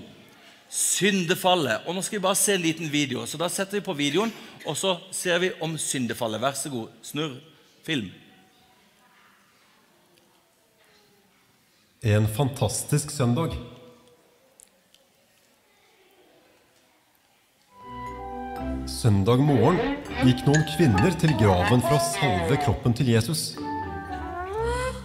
Syndefallet. 0.69 1.87
Og 1.87 1.95
Nå 1.97 2.03
skal 2.05 2.19
vi 2.19 2.25
bare 2.25 2.37
se 2.37 2.53
en 2.53 2.61
liten 2.61 2.91
video. 2.91 3.25
Så 3.25 3.37
Da 3.41 3.49
setter 3.49 3.79
vi 3.79 3.85
på 3.85 3.97
videoen, 3.97 4.33
og 4.65 4.77
så 4.77 4.99
ser 5.11 5.41
vi 5.41 5.51
om 5.61 5.73
syndefallet. 5.77 6.41
Vær 6.41 6.53
så 6.53 6.69
god, 6.69 6.93
snurr 7.01 7.39
film. 7.85 8.11
En 12.03 12.27
fantastisk 12.27 13.09
søndag. 13.09 13.57
Søndag 18.85 19.41
morgen 19.41 19.79
gikk 20.27 20.45
noen 20.45 20.65
kvinner 20.75 21.15
til 21.19 21.33
graven 21.41 21.81
for 21.81 21.97
å 21.97 22.07
salve 22.13 22.61
kroppen 22.61 22.93
til 22.93 23.15
Jesus. 23.15 23.53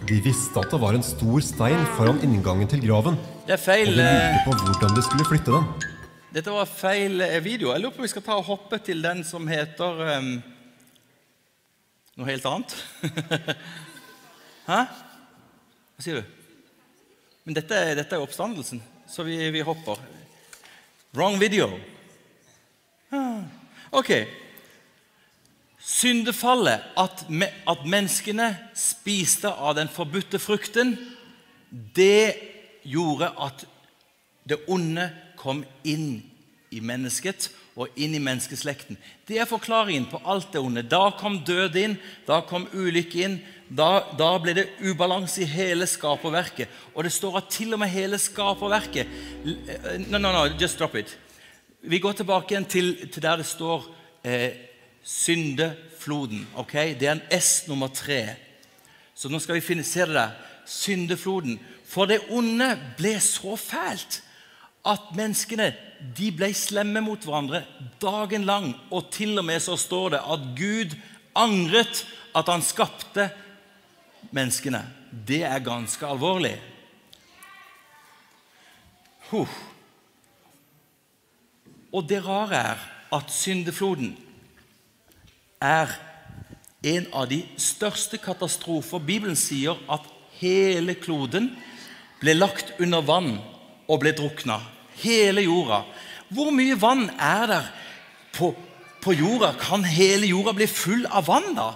De 0.09 0.15
visste 0.25 0.57
at 0.57 0.71
det 0.73 0.77
var 0.81 0.95
en 0.97 1.03
stor 1.05 1.43
stein 1.45 1.83
foran 1.93 2.17
inngangen 2.25 2.65
til 2.69 2.79
graven. 2.81 3.17
Det 3.45 3.53
er 3.53 3.61
feil. 3.61 3.91
Og 3.91 3.99
de 3.99 4.05
lurte 4.07 4.39
på 4.47 4.53
hvordan 4.57 4.95
de 4.95 5.03
skulle 5.05 5.25
flytte 5.27 5.53
den. 5.53 5.67
Dette 6.33 6.53
var 6.55 6.65
feil 6.65 7.21
eh, 7.21 7.35
video. 7.45 7.69
Jeg 7.75 7.83
lurer 7.83 7.93
på 7.93 8.01
om 8.01 8.07
vi 8.07 8.09
skal 8.09 8.25
ta 8.25 8.37
og 8.39 8.47
hoppe 8.47 8.79
til 8.81 9.03
den 9.05 9.21
som 9.25 9.45
heter 9.45 10.01
um, 10.17 10.31
noe 12.17 12.25
helt 12.25 12.47
annet. 12.49 12.73
Hæ? 14.71 14.79
Hva 14.89 16.07
sier 16.07 16.23
du? 16.23 16.33
Men 17.45 17.59
dette, 17.61 17.77
dette 18.01 18.17
er 18.17 18.25
oppstandelsen, 18.25 18.81
så 19.05 19.27
vi, 19.29 19.37
vi 19.53 19.61
hopper. 19.65 20.01
Wrong 21.13 21.37
video. 21.37 21.69
Ah, 23.13 23.45
ok. 23.93 24.09
Syndefallet, 25.79 26.83
at, 26.99 27.23
at 27.67 27.85
menneskene 27.87 28.51
spiste 28.75 29.51
av 29.51 29.77
den 29.79 29.91
forbudte 29.91 30.39
frukten, 30.39 30.97
det 31.95 32.35
gjorde 32.83 33.31
at 33.39 33.63
det 34.49 34.59
onde 34.67 35.07
kom 35.39 35.63
inn 35.87 36.19
i 36.73 36.81
mennesket 36.83 37.47
og 37.79 37.95
inn 37.95 38.17
i 38.17 38.21
menneskeslekten. 38.21 38.97
Det 39.27 39.39
er 39.39 39.47
forklaringen 39.47 40.09
på 40.11 40.19
alt 40.27 40.51
det 40.53 40.59
onde. 40.61 40.83
Da 40.83 41.13
kom 41.15 41.39
død 41.47 41.77
inn, 41.79 41.95
da 42.27 42.41
kom 42.43 42.67
ulykke 42.73 43.23
inn. 43.23 43.39
Da, 43.69 44.01
da 44.17 44.33
ble 44.41 44.55
det 44.57 44.65
ubalanse 44.81 45.43
i 45.45 45.47
hele 45.47 45.87
skaperverket. 45.87 46.67
Og 46.95 47.05
det 47.05 47.13
står 47.15 47.39
at 47.39 47.51
til 47.53 47.75
og 47.77 47.83
med 47.83 47.91
hele 47.93 48.17
skaperverket 48.19 49.07
No, 50.09 50.17
no, 50.17 50.31
no, 50.33 50.47
just 50.59 50.79
drop 50.79 50.97
it. 50.97 51.13
Vi 51.79 52.01
går 52.01 52.17
tilbake 52.19 52.55
igjen 52.55 52.67
til, 52.67 52.95
til 53.07 53.23
der 53.23 53.39
det 53.39 53.47
står 53.47 53.85
eh, 54.27 54.68
syndefloden. 55.03 56.47
ok? 56.55 56.73
Det 56.73 57.07
er 57.07 57.11
en 57.11 57.41
S 57.41 57.67
nummer 57.67 57.87
tre. 57.87 58.35
Så 59.15 59.29
nå 59.29 59.39
skal 59.39 59.55
vi 59.55 59.65
finne, 59.65 59.83
se 59.83 60.05
det 60.07 60.15
der. 60.15 60.31
Syndefloden. 60.65 61.59
For 61.89 62.05
det 62.05 62.21
onde 62.29 62.75
ble 62.97 63.17
så 63.19 63.55
fælt 63.55 64.21
at 64.85 65.09
menneskene 65.15 65.73
de 66.17 66.29
ble 66.31 66.53
slemme 66.55 67.01
mot 67.03 67.23
hverandre 67.25 67.63
dagen 68.01 68.45
lang. 68.47 68.71
Og 68.91 69.09
til 69.11 69.37
og 69.39 69.45
med 69.45 69.59
så 69.59 69.75
står 69.77 70.15
det 70.15 70.21
at 70.23 70.45
Gud 70.57 70.95
angret 71.35 72.05
at 72.35 72.47
han 72.47 72.63
skapte 72.63 73.29
menneskene. 74.31 74.83
Det 75.27 75.43
er 75.43 75.59
ganske 75.65 76.05
alvorlig. 76.05 76.55
Huh. 79.29 79.51
Og 81.93 82.05
det 82.09 82.21
rare 82.25 82.55
er 82.55 82.89
at 83.13 83.31
syndefloden 83.33 84.13
er 85.59 85.91
en 86.83 87.07
av 87.13 87.27
de 87.29 87.41
største 87.59 88.19
katastrofer. 88.21 89.03
Bibelen 89.03 89.37
sier 89.39 89.79
at 89.91 90.05
hele 90.39 90.95
kloden 90.99 91.51
ble 92.21 92.35
lagt 92.37 92.73
under 92.79 93.03
vann 93.05 93.35
og 93.89 94.01
ble 94.03 94.13
drukna. 94.15 94.59
Hele 94.99 95.43
jorda. 95.43 95.83
Hvor 96.29 96.51
mye 96.55 96.77
vann 96.79 97.07
er 97.15 97.45
der 97.49 97.69
på, 98.35 98.53
på 99.03 99.15
jorda? 99.15 99.53
Kan 99.59 99.83
hele 99.87 100.29
jorda 100.29 100.53
bli 100.55 100.67
full 100.69 101.05
av 101.07 101.27
vann, 101.27 101.53
da? 101.57 101.73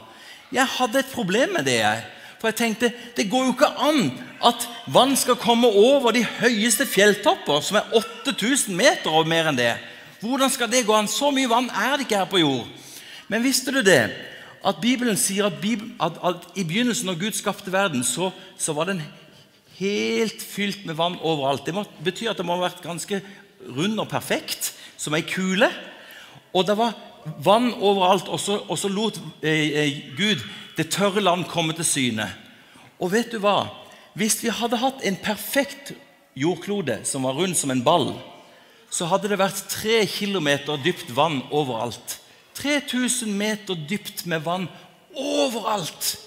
Jeg 0.53 0.69
hadde 0.77 1.01
et 1.01 1.13
problem 1.13 1.55
med 1.57 1.65
det. 1.65 1.79
jeg. 1.81 2.03
For 2.39 2.51
jeg 2.51 2.59
tenkte 2.59 2.91
det 3.15 3.29
går 3.31 3.45
jo 3.47 3.55
ikke 3.55 3.71
an 3.79 4.11
at 4.43 4.67
vann 4.91 5.15
skal 5.15 5.39
komme 5.39 5.67
over 5.67 6.11
de 6.11 6.25
høyeste 6.27 6.85
fjelltopper, 6.85 7.61
som 7.63 7.79
er 7.79 7.93
8000 8.27 8.75
meter 8.75 9.15
og 9.15 9.27
mer 9.31 9.47
enn 9.47 9.59
det. 9.59 9.73
Hvordan 10.19 10.51
skal 10.51 10.71
det 10.71 10.85
gå 10.85 10.95
an? 10.95 11.07
Så 11.07 11.31
mye 11.31 11.49
vann 11.51 11.71
er 11.71 11.95
det 11.95 12.05
ikke 12.05 12.19
her 12.19 12.31
på 12.31 12.43
jord. 12.43 12.67
Men 13.27 13.43
visste 13.43 13.71
du 13.71 13.81
det? 13.85 14.11
At 14.63 14.79
Bibelen 14.81 15.17
sier 15.19 15.49
at, 15.49 15.59
Bibelen, 15.61 15.95
at, 16.01 16.17
at 16.23 16.47
i 16.55 16.63
begynnelsen, 16.63 17.09
når 17.09 17.19
Gud 17.19 17.37
skapte 17.37 17.71
verden, 17.71 18.03
så, 18.03 18.31
så, 18.57 18.73
var 18.73 18.87
den 18.87 19.01
helt 19.79 20.41
fylt 20.41 20.85
med 20.85 20.95
vann 20.95 21.17
overalt. 21.21 21.65
Det 21.65 21.75
må, 21.75 21.83
betyr 22.03 22.31
at 22.31 22.39
det 22.39 22.45
må 22.47 22.55
ha 22.55 22.69
vært 22.69 22.83
ganske 22.83 23.19
rund 23.75 23.99
og 23.99 24.07
perfekt, 24.11 24.71
som 24.97 25.15
ei 25.17 25.23
kule. 25.27 25.67
Og 26.55 26.67
det 26.67 26.77
var 26.79 26.95
vann 27.43 27.73
overalt, 27.73 28.29
og 28.31 28.39
så, 28.39 28.61
og 28.67 28.79
så 28.79 28.91
lot 28.91 29.19
eh, 29.43 29.67
eh, 29.83 30.01
Gud 30.17 30.43
det 30.77 30.89
tørre 30.93 31.21
land 31.21 31.45
komme 31.51 31.75
til 31.75 31.85
syne. 31.87 32.27
Og 32.99 33.11
vet 33.13 33.31
du 33.33 33.39
hva? 33.43 33.67
Hvis 34.17 34.39
vi 34.43 34.53
hadde 34.53 34.79
hatt 34.79 35.03
en 35.03 35.17
perfekt 35.19 35.93
jordklode 36.37 37.01
som 37.07 37.25
var 37.27 37.37
rund 37.37 37.57
som 37.57 37.71
en 37.73 37.83
ball, 37.83 38.13
så 38.93 39.07
hadde 39.09 39.31
det 39.31 39.41
vært 39.41 39.65
tre 39.69 40.03
kilometer 40.09 40.77
dypt 40.81 41.09
vann 41.15 41.41
overalt. 41.51 42.19
3000 42.57 43.31
meter 43.37 43.77
dypt 43.89 44.25
med 44.29 44.43
vann 44.45 44.67
overalt. 45.13 46.17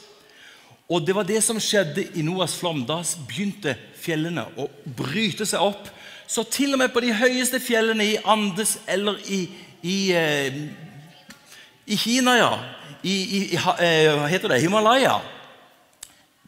Og 0.87 1.03
det 1.03 1.15
var 1.17 1.27
det 1.27 1.41
som 1.43 1.59
skjedde 1.63 2.05
i 2.15 2.23
Noas 2.23 2.55
flom. 2.59 2.85
Da 2.87 3.01
begynte 3.27 3.75
fjellene 3.99 4.47
å 4.59 4.69
bryte 4.85 5.47
seg 5.49 5.63
opp. 5.63 5.89
Så 6.27 6.45
til 6.51 6.75
og 6.75 6.83
med 6.83 6.93
på 6.95 7.03
de 7.03 7.15
høyeste 7.15 7.61
fjellene 7.63 8.07
i 8.07 8.19
Andes 8.27 8.77
eller 8.91 9.19
i, 9.31 9.45
i, 9.83 9.99
eh, 10.15 10.61
i 11.87 11.99
Kina, 11.99 12.37
ja, 12.39 12.53
i, 13.03 13.15
i, 13.15 13.41
eh, 13.55 14.13
hva 14.15 14.27
heter 14.31 14.51
det, 14.51 14.63
Himalaya 14.65 15.21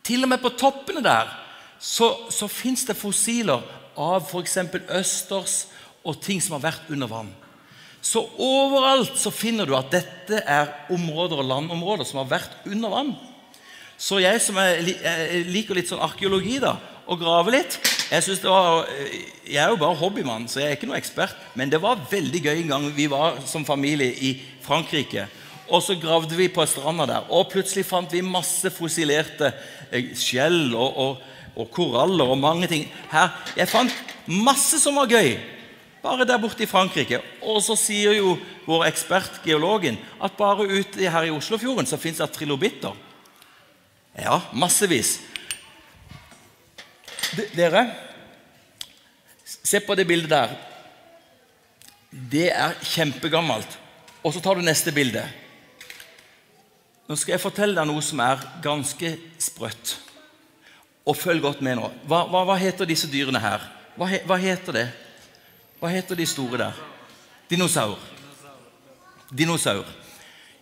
Til 0.03 0.25
og 0.25 0.33
med 0.33 0.41
på 0.43 0.51
toppene 0.59 1.03
der 1.05 1.31
så, 1.79 2.09
så 2.35 2.49
fins 2.51 2.83
det 2.89 2.97
fossiler 2.99 3.63
av 3.99 4.25
f.eks. 4.27 4.57
østers 4.99 5.59
og 6.03 6.19
ting 6.23 6.41
som 6.43 6.57
har 6.57 6.65
vært 6.73 6.91
under 6.91 7.11
vann. 7.11 7.31
Så 8.03 8.23
overalt 8.39 9.17
så 9.19 9.33
finner 9.35 9.67
du 9.67 9.75
at 9.77 9.91
dette 9.93 10.43
er 10.47 10.71
områder 10.95 11.43
og 11.43 11.49
landområder 11.49 12.07
som 12.07 12.23
har 12.23 12.31
vært 12.31 12.69
under 12.69 12.93
vann. 12.93 13.17
Så 13.99 14.21
jeg 14.23 14.39
som 14.43 14.59
er, 14.63 14.79
jeg 14.87 15.47
liker 15.51 15.75
litt 15.75 15.91
sånn 15.91 16.05
arkeologi 16.05 16.61
da, 16.63 16.77
og 17.09 17.19
grave 17.19 17.55
litt 17.55 17.79
Jeg 18.13 18.25
det 18.29 18.51
var, 18.51 18.87
jeg 19.45 19.59
er 19.61 19.73
jo 19.73 19.81
bare 19.81 19.97
hobbymann, 19.97 20.47
så 20.49 20.61
jeg 20.61 20.71
er 20.71 20.77
ikke 20.79 20.89
noe 20.89 21.01
ekspert. 21.01 21.35
Men 21.59 21.69
det 21.69 21.81
var 21.83 22.07
veldig 22.09 22.41
gøy 22.41 22.63
en 22.63 22.71
gang 22.73 22.87
vi 22.97 23.09
var 23.11 23.43
som 23.45 23.67
familie 23.69 24.15
i 24.25 24.31
Frankrike. 24.65 25.27
Og 25.69 25.83
så 25.85 25.99
gravde 26.01 26.37
vi 26.37 26.47
på 26.49 26.65
stranda 26.65 27.05
der, 27.09 27.27
og 27.29 27.51
plutselig 27.53 27.85
fant 27.85 28.13
vi 28.13 28.23
masse 28.25 28.71
fossilerte 28.73 29.51
eh, 29.93 30.15
skjell 30.17 30.73
og, 30.73 30.97
og, 30.97 31.27
og 31.61 31.69
koraller 31.75 32.33
og 32.33 32.41
mange 32.41 32.71
ting. 32.71 32.87
Her, 33.13 33.35
Jeg 33.57 33.69
fant 33.69 33.93
masse 34.25 34.81
som 34.81 34.97
var 34.97 35.13
gøy, 35.13 35.37
bare 36.03 36.25
der 36.29 36.39
borte 36.39 36.63
i 36.65 36.69
Frankrike. 36.71 37.21
Og 37.43 37.61
så 37.65 37.75
sier 37.79 38.15
jo 38.19 38.37
vår 38.67 38.87
ekspert, 38.91 39.41
geologen, 39.45 39.99
at 40.23 40.37
bare 40.39 40.67
ute 40.69 41.11
her 41.11 41.27
i 41.29 41.33
Oslofjorden 41.35 41.87
så 41.89 41.99
fins 42.01 42.21
det 42.23 42.31
trilobitter. 42.37 42.95
Ja, 44.19 44.41
massevis. 44.53 45.17
D- 47.37 47.49
Dere, 47.55 47.85
se 49.45 49.81
på 49.85 49.95
det 49.99 50.07
bildet 50.09 50.31
der. 50.33 50.57
Det 52.11 52.49
er 52.55 52.75
kjempegammelt. 52.83 53.79
Og 54.25 54.33
så 54.35 54.41
tar 54.43 54.59
du 54.59 54.65
neste 54.65 54.93
bilde. 54.97 55.23
Nå 57.09 57.17
skal 57.17 57.37
jeg 57.37 57.41
fortelle 57.43 57.77
deg 57.79 57.87
noe 57.89 58.03
som 58.05 58.21
er 58.21 58.41
ganske 58.65 59.15
sprøtt. 59.41 59.95
Og 61.09 61.17
følg 61.17 61.41
godt 61.45 61.63
med 61.65 61.79
nå. 61.79 61.87
Hva, 62.09 62.25
hva, 62.29 62.43
hva 62.49 62.57
heter 62.61 62.89
disse 62.89 63.09
dyrene 63.09 63.41
her? 63.41 63.63
Hva, 63.97 64.09
hva 64.29 64.37
heter 64.41 64.77
det? 64.77 64.87
Hva 65.79 65.93
heter 65.95 66.19
de 66.19 66.27
store 66.27 66.59
der? 66.59 66.79
Dinosaur. 67.51 67.99
Dinosaur. 69.31 69.87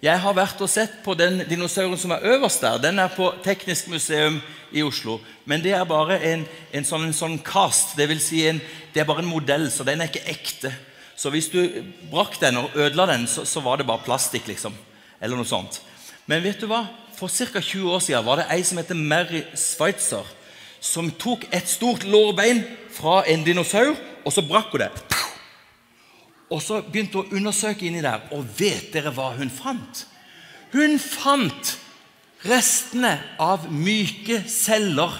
Jeg 0.04 0.20
har 0.20 0.35
vært 0.37 0.61
og 0.61 0.68
sett 0.68 0.99
på 1.04 1.14
den 1.16 1.40
dinosauren 1.49 1.96
som 1.96 2.12
er 2.12 2.26
øverst 2.35 2.61
der. 2.61 2.76
Den 2.82 2.99
er 3.00 3.08
på 3.14 3.30
Teknisk 3.44 3.88
museum 3.88 4.42
i 4.76 4.82
Oslo. 4.85 5.16
Men 5.49 5.62
det 5.64 5.73
er 5.73 5.87
bare 5.88 6.18
en, 6.20 6.42
en, 6.68 6.85
sånn, 6.85 7.06
en 7.08 7.16
sånn 7.16 7.38
cast. 7.40 7.94
Det 7.96 8.04
vil 8.11 8.20
si 8.20 8.42
det 8.44 9.00
er 9.00 9.08
bare 9.08 9.25
en 9.25 9.30
modell, 9.30 9.70
så 9.73 9.87
den 9.88 10.04
er 10.04 10.11
ikke 10.11 10.28
ekte. 10.28 10.73
Så 11.16 11.32
hvis 11.32 11.49
du 11.49 11.62
brakk 12.11 12.37
den 12.42 12.61
og 12.61 12.76
ødela 12.76 13.06
den, 13.08 13.25
så, 13.26 13.46
så 13.49 13.62
var 13.64 13.80
det 13.80 13.88
bare 13.88 14.04
plastikk, 14.04 14.50
liksom. 14.52 14.76
Eller 15.16 15.40
noe 15.40 15.49
sånt. 15.49 15.80
Men 16.28 16.44
vet 16.44 16.61
du 16.61 16.68
hva? 16.68 16.82
For 17.16 17.32
ca. 17.32 17.62
20 17.64 17.88
år 17.96 18.04
siden 18.04 18.26
var 18.26 18.42
det 18.42 18.50
ei 18.52 18.61
som 18.68 18.76
heter 18.76 19.00
Mary 19.00 19.40
Sveitser, 19.56 20.28
som 20.84 21.08
tok 21.08 21.49
et 21.56 21.73
stort 21.73 22.04
lårbein 22.04 22.60
fra 22.93 23.23
en 23.32 23.47
dinosaur, 23.47 23.97
og 24.26 24.34
så 24.34 24.43
brakk 24.43 24.75
hun 24.75 24.82
det. 24.82 24.91
Og 26.50 26.60
så 26.62 26.80
begynte 26.82 27.21
hun 27.21 27.26
å 27.26 27.39
undersøke 27.39 27.86
inni 27.86 28.02
der, 28.04 28.26
og 28.34 28.47
vet 28.58 28.91
dere 28.95 29.12
hva 29.15 29.32
hun 29.39 29.50
fant? 29.50 30.04
Hun 30.75 30.99
fant 31.00 31.76
restene 32.47 33.17
av 33.43 33.67
myke 33.71 34.43
celler. 34.50 35.15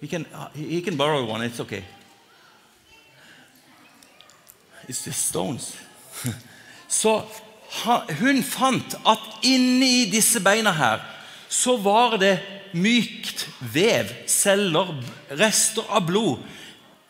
He 0.00 0.10
can, 0.10 0.26
he 0.54 0.82
can 0.84 0.98
borrow 0.98 1.24
one, 1.24 1.46
it's 1.46 1.60
okay. 1.60 1.84
It's 4.88 5.04
just 5.06 5.28
stones. 5.28 5.72
Så 6.88 7.22
hun 8.20 8.42
fant 8.46 8.94
at 9.06 9.22
inni 9.42 10.04
disse 10.12 10.42
beina 10.44 10.74
her 10.76 11.02
så 11.48 11.76
var 11.76 12.18
det 12.18 12.36
mykt 12.74 13.46
vev, 13.74 14.10
celler, 14.30 14.90
rester 15.38 15.86
av 15.88 16.06
blod. 16.06 16.42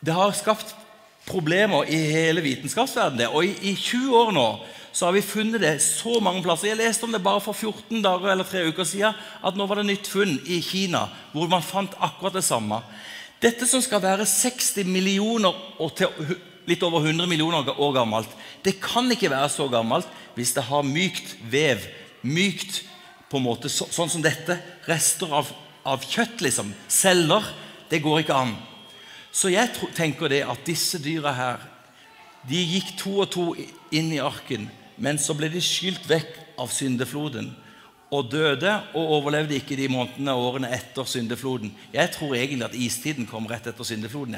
Det 0.05 0.13
har 0.13 0.35
skapt 0.37 0.75
problemer 1.25 1.87
i 1.89 1.97
hele 2.11 2.43
vitenskapsverdenen. 2.45 3.31
Og 3.33 3.47
i, 3.47 3.53
i 3.71 3.75
20 3.75 4.17
år 4.19 4.33
nå 4.35 4.47
så 4.95 5.07
har 5.07 5.15
vi 5.15 5.25
funnet 5.25 5.59
det 5.59 5.73
så 5.83 6.19
mange 6.23 6.43
plasser. 6.45 6.69
Jeg 6.69 6.79
leste 6.79 7.07
om 7.07 7.11
det 7.11 7.23
bare 7.23 7.41
for 7.43 7.57
14 7.57 8.03
dager 8.05 8.31
eller 8.31 8.47
tre 8.47 8.61
uker 8.69 8.87
siden, 8.87 9.17
at 9.17 9.57
nå 9.57 9.65
var 9.67 9.81
det 9.81 9.89
nytt 9.89 10.07
funn 10.07 10.37
i 10.47 10.61
Kina 10.63 11.07
hvor 11.33 11.49
man 11.51 11.65
fant 11.65 11.97
akkurat 11.99 12.37
det 12.37 12.45
samme. 12.47 12.79
Dette 13.43 13.67
som 13.67 13.81
skal 13.83 14.03
være 14.03 14.27
60 14.29 14.85
millioner 14.87 15.57
og 15.81 15.97
til 15.97 16.37
litt 16.69 16.85
over 16.85 17.03
100 17.03 17.27
millioner 17.29 17.67
år 17.75 17.91
gammelt, 17.97 18.29
det 18.63 18.77
kan 18.81 19.09
ikke 19.11 19.33
være 19.33 19.49
så 19.53 19.67
gammelt 19.69 20.07
hvis 20.37 20.55
det 20.55 20.63
har 20.69 20.87
mykt 20.87 21.35
vev, 21.51 21.83
mykt 22.23 22.83
på 23.29 23.41
en 23.41 23.45
måte 23.45 23.69
så, 23.69 23.89
sånn 23.91 24.09
som 24.09 24.23
dette, 24.23 24.57
rester 24.87 25.33
av, 25.33 25.51
av 25.85 26.07
kjøtt, 26.07 26.39
liksom, 26.45 26.71
celler, 26.87 27.45
det 27.91 28.01
går 28.05 28.23
ikke 28.23 28.39
an. 28.45 28.55
Så 29.35 29.51
jeg 29.51 29.73
tenker 29.97 30.31
det 30.31 30.45
at 30.47 30.63
disse 30.67 30.99
dyra 31.03 31.33
her 31.35 31.63
de 32.47 32.61
gikk 32.61 32.93
to 32.99 33.17
og 33.23 33.29
to 33.33 33.45
inn 33.91 34.13
i 34.13 34.21
arken, 34.21 34.69
men 35.01 35.19
så 35.19 35.33
ble 35.35 35.49
de 35.51 35.59
skylt 35.63 36.05
vekk 36.07 36.37
av 36.61 36.69
syndefloden 36.71 37.49
og 38.13 38.29
døde 38.31 38.71
og 38.95 39.11
overlevde 39.17 39.57
ikke 39.57 39.75
de 39.75 39.89
månedene 39.91 40.35
og 40.37 40.51
årene 40.51 40.69
etter 40.71 41.07
syndefloden. 41.09 41.73
Jeg 41.91 42.13
tror 42.13 42.35
egentlig 42.37 42.67
at 42.69 42.77
istiden 42.77 43.27
kom 43.27 43.49
rett 43.49 43.65
etter 43.67 43.87
syndefloden. 43.87 44.37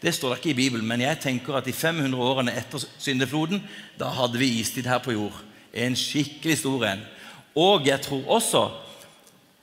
Det 0.00 0.14
står 0.14 0.32
det 0.32 0.38
ikke 0.38 0.54
i 0.54 0.60
Bibelen, 0.62 0.86
men 0.86 1.02
jeg 1.04 1.20
tenker 1.26 1.58
at 1.58 1.66
de 1.66 1.74
500 1.74 2.22
årene 2.22 2.54
etter 2.56 2.86
syndefloden, 2.96 3.60
da 3.98 4.12
hadde 4.16 4.40
vi 4.40 4.52
istid 4.62 4.88
her 4.88 5.02
på 5.04 5.16
jord. 5.18 5.42
En 5.74 5.98
skikkelig 5.98 6.60
stor 6.62 6.86
en. 6.88 7.02
Og 7.58 7.90
jeg 7.90 8.00
tror 8.06 8.38
også 8.38 8.68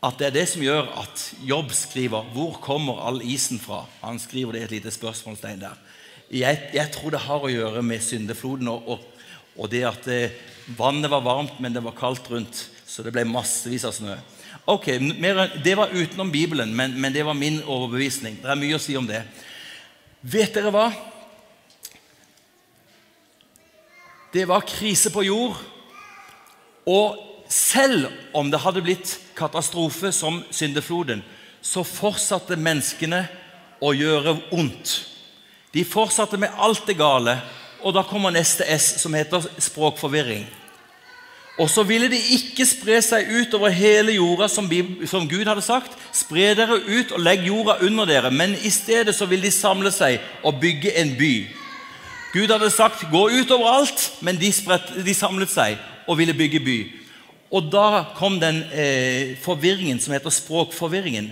at 0.03 0.17
det 0.19 0.27
er 0.27 0.35
det 0.35 0.45
som 0.49 0.63
gjør 0.63 0.89
at 1.01 1.21
Jobb 1.45 1.71
skriver 1.71 2.25
'Hvor 2.33 2.59
kommer 2.61 3.07
all 3.07 3.21
isen 3.21 3.59
fra?' 3.59 3.85
Han 4.01 4.19
skriver 4.19 4.51
det 4.51 4.61
i 4.61 4.63
et 4.63 4.71
lite 4.71 4.91
spørsmålstegn 4.91 5.61
der. 5.61 5.77
Jeg, 6.31 6.69
jeg 6.73 6.91
tror 6.91 7.09
det 7.09 7.19
har 7.19 7.39
å 7.39 7.49
gjøre 7.49 7.83
med 7.83 8.01
syndefloden 8.01 8.67
og, 8.67 8.89
og, 8.89 8.99
og 9.57 9.71
det 9.71 9.83
at 9.85 10.05
det, 10.05 10.31
vannet 10.77 11.11
var 11.11 11.21
varmt, 11.21 11.59
men 11.59 11.73
det 11.73 11.83
var 11.83 11.91
kaldt 11.97 12.31
rundt, 12.31 12.69
så 12.85 13.03
det 13.03 13.13
ble 13.13 13.25
massevis 13.25 13.85
av 13.85 13.93
snø. 13.93 14.15
Ok, 14.65 14.87
mer, 15.19 15.61
Det 15.63 15.75
var 15.77 15.93
utenom 15.93 16.31
Bibelen, 16.31 16.75
men, 16.75 17.01
men 17.01 17.13
det 17.13 17.25
var 17.25 17.33
min 17.33 17.61
overbevisning. 17.63 18.39
Det 18.41 18.49
er 18.49 18.57
mye 18.57 18.75
å 18.75 18.81
si 18.81 18.95
om 18.97 19.05
det. 19.05 19.21
Vet 20.21 20.55
dere 20.57 20.71
hva? 20.73 20.87
Det 24.33 24.47
var 24.49 24.65
krise 24.65 25.11
på 25.13 25.23
jord. 25.23 25.59
Og 26.89 27.34
selv 27.49 28.09
om 28.33 28.51
det 28.51 28.61
hadde 28.63 28.83
blitt 28.85 29.17
katastrofe 29.37 30.11
som 30.15 30.43
syndefloden, 30.51 31.23
så 31.61 31.83
fortsatte 31.85 32.57
menneskene 32.57 33.25
å 33.81 33.93
gjøre 33.93 34.37
ondt. 34.55 34.95
De 35.73 35.83
fortsatte 35.85 36.39
med 36.39 36.53
alt 36.61 36.85
det 36.87 36.97
gale, 36.97 37.39
og 37.83 37.93
da 37.93 38.05
kommer 38.07 38.33
neste 38.33 38.65
S, 38.71 38.95
som 39.01 39.13
heter 39.13 39.43
språkforvirring. 39.61 40.45
Og 41.59 41.69
så 41.71 41.85
ville 41.87 42.09
de 42.11 42.17
ikke 42.35 42.65
spre 42.67 42.97
seg 43.03 43.29
ut 43.31 43.53
over 43.55 43.71
hele 43.71 44.17
jorda, 44.17 44.49
som, 44.51 44.67
som 45.07 45.27
Gud 45.29 45.47
hadde 45.47 45.63
sagt. 45.63 45.93
Spre 46.15 46.49
dere 46.57 46.81
ut 46.83 47.13
og 47.15 47.21
legg 47.23 47.45
jorda 47.47 47.77
under 47.85 48.09
dere, 48.09 48.31
men 48.31 48.57
i 48.59 48.71
stedet 48.73 49.15
så 49.15 49.27
ville 49.29 49.47
de 49.47 49.55
samle 49.55 49.91
seg 49.95 50.19
og 50.43 50.59
bygge 50.59 50.91
en 50.99 51.13
by. 51.15 51.35
Gud 52.35 52.51
hadde 52.51 52.71
sagt 52.71 53.05
'gå 53.07 53.29
ut 53.31 53.51
overalt', 53.51 54.11
men 54.21 54.35
de, 54.35 54.51
spredt, 54.51 54.91
de 55.05 55.13
samlet 55.13 55.49
seg 55.49 55.77
og 56.07 56.17
ville 56.17 56.33
bygge 56.33 56.59
by. 56.59 57.04
Og 57.55 57.69
da 57.71 58.03
kom 58.17 58.39
den 58.41 58.63
eh, 58.73 59.37
forvirringen 59.39 59.99
som 60.03 60.13
heter 60.13 60.33
språkforvirringen. 60.33 61.31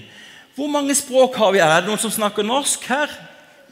Hvor 0.56 0.70
mange 0.72 0.96
språk 0.96 1.36
har 1.36 1.52
vi 1.52 1.60
her? 1.60 1.68
Er 1.68 1.82
det 1.84 1.90
noen 1.90 2.00
som 2.00 2.14
snakker 2.14 2.46
norsk 2.48 2.86
her? 2.88 3.12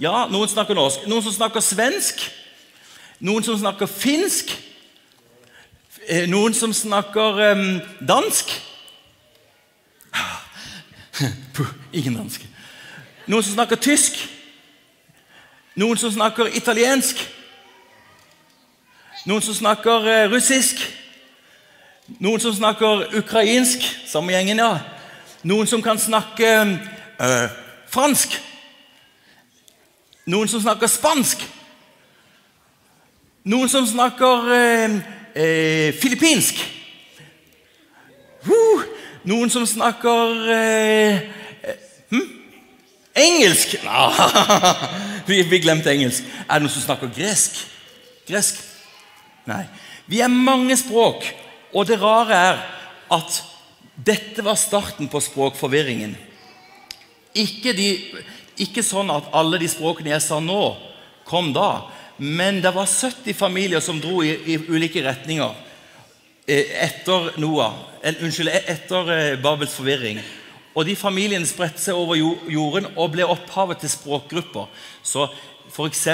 Ja, 0.02 0.26
noen 0.28 0.50
snakker 0.50 0.76
norsk. 0.76 1.06
Noen 1.08 1.24
som 1.24 1.36
snakker 1.36 1.64
svensk? 1.64 2.26
Noen 3.22 3.46
som 3.46 3.60
snakker 3.60 3.88
finsk? 3.88 4.52
Eh, 6.10 6.26
Noen 6.30 6.56
som 6.58 6.74
snakker 6.74 7.40
em, 7.52 7.66
dansk? 8.02 8.50
Ingen 11.94 12.18
dansk. 12.18 12.48
Noen 13.30 13.46
som 13.46 13.54
snakker 13.54 13.78
tysk? 13.78 14.18
Noen 15.78 16.02
som 16.02 16.12
snakker 16.12 16.50
italiensk? 16.58 17.22
Noen 19.30 19.46
som 19.46 19.56
snakker 19.56 20.10
eh, 20.10 20.26
russisk? 20.34 20.82
Noen 22.20 22.40
som 22.40 22.54
snakker 22.54 23.06
ukrainsk? 23.18 23.84
Samme 24.08 24.34
gjengen, 24.34 24.60
ja. 24.60 24.80
Noen 25.44 25.68
som 25.68 25.82
kan 25.82 26.00
snakke 26.00 26.50
øh, 27.22 27.50
fransk? 27.90 28.36
Noen 30.26 30.48
som 30.48 30.62
snakker 30.62 30.88
spansk? 30.88 31.46
Noen 33.44 33.70
som 33.70 33.88
snakker 33.88 34.52
øh, 34.58 34.98
øh, 35.36 35.94
filippinsk? 36.02 36.62
Uh, 38.46 38.84
Noen 39.24 39.50
som 39.50 39.66
snakker 39.66 40.32
hm? 42.10 42.30
Engelsk? 43.16 43.76
Vi, 45.28 45.42
vi 45.42 45.60
glemte 45.60 45.92
engelsk. 45.94 46.24
Er 46.50 46.58
det 46.58 46.66
noen 46.66 46.74
som 46.74 46.82
snakker 46.82 47.12
gresk? 47.14 47.60
Gresk? 48.28 48.58
Nei. 49.46 49.64
Vi 50.10 50.20
er 50.20 50.28
mange 50.28 50.76
språk, 50.78 51.28
og 51.74 51.88
det 51.88 52.00
rare 52.02 52.38
er 52.52 52.62
at 53.12 53.42
dette 53.96 54.44
var 54.44 54.60
starten 54.60 55.10
på 55.12 55.22
språkforvirringen. 55.24 56.16
Ikke, 57.38 57.74
de, 57.76 57.90
ikke 58.60 58.84
sånn 58.84 59.12
at 59.14 59.30
alle 59.36 59.60
de 59.62 59.70
språkene 59.72 60.14
jeg 60.14 60.24
sa 60.26 60.40
nå, 60.44 60.64
kom 61.28 61.52
da. 61.56 61.88
Men 62.22 62.60
det 62.64 62.74
var 62.76 62.90
70 62.90 63.36
familier 63.38 63.84
som 63.84 64.02
dro 64.02 64.22
i, 64.26 64.34
i 64.54 64.58
ulike 64.70 65.04
retninger 65.06 65.56
eh, 66.46 66.76
etter 66.84 67.32
Noah, 67.42 67.78
unnskyld, 68.04 68.52
etter 68.52 69.14
eh, 69.16 69.40
Babels 69.42 69.78
forvirring. 69.78 70.22
Og 70.72 70.86
de 70.88 70.96
familiene 70.96 71.48
spredte 71.48 71.82
seg 71.84 71.98
over 71.98 72.20
jorden 72.20 72.88
og 72.96 73.16
ble 73.16 73.26
opphavet 73.28 73.82
til 73.82 73.92
språkgrupper. 73.92 74.70
Så 75.04 75.28
f.eks. 75.72 76.08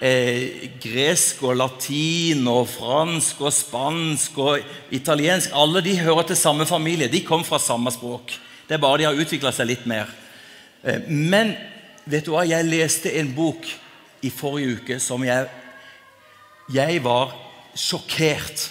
Eh, 0.00 0.70
gresk 0.82 1.42
og 1.42 1.56
latin 1.58 2.46
og 2.50 2.68
fransk 2.70 3.40
og 3.42 3.52
spansk 3.54 4.38
og 4.38 4.94
italiensk 4.94 5.54
Alle 5.54 5.82
de 5.84 5.96
hører 5.98 6.28
til 6.30 6.38
samme 6.38 6.66
familie. 6.66 7.10
De 7.10 7.24
kom 7.26 7.44
fra 7.44 7.58
samme 7.58 7.90
språk. 7.90 8.36
Det 8.68 8.76
er 8.76 8.82
bare 8.82 9.02
de 9.02 9.08
har 9.08 9.18
utvikla 9.18 9.52
seg 9.52 9.72
litt 9.72 9.88
mer. 9.90 10.12
Eh, 10.84 11.08
men 11.08 11.54
vet 12.06 12.26
du 12.26 12.32
hva? 12.34 12.46
Jeg 12.46 12.68
leste 12.68 13.12
en 13.18 13.34
bok 13.34 13.66
i 14.24 14.30
forrige 14.30 14.78
uke 14.78 15.00
som 15.02 15.24
jeg, 15.26 15.50
jeg 16.72 17.02
var 17.04 17.34
sjokkert. 17.74 18.70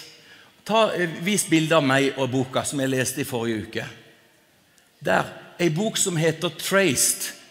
Ta, 0.64 0.88
eh, 0.96 1.20
vis 1.22 1.44
bilde 1.50 1.76
av 1.76 1.84
meg 1.84 2.16
og 2.16 2.32
boka 2.32 2.64
som 2.64 2.80
jeg 2.80 2.94
leste 2.96 3.22
i 3.22 3.28
forrige 3.28 3.68
uke. 3.68 3.88
Der, 5.04 5.40
Ei 5.60 5.68
bok 5.70 5.96
som 5.96 6.16
heter 6.16 6.48
'Traced'. 6.50 7.43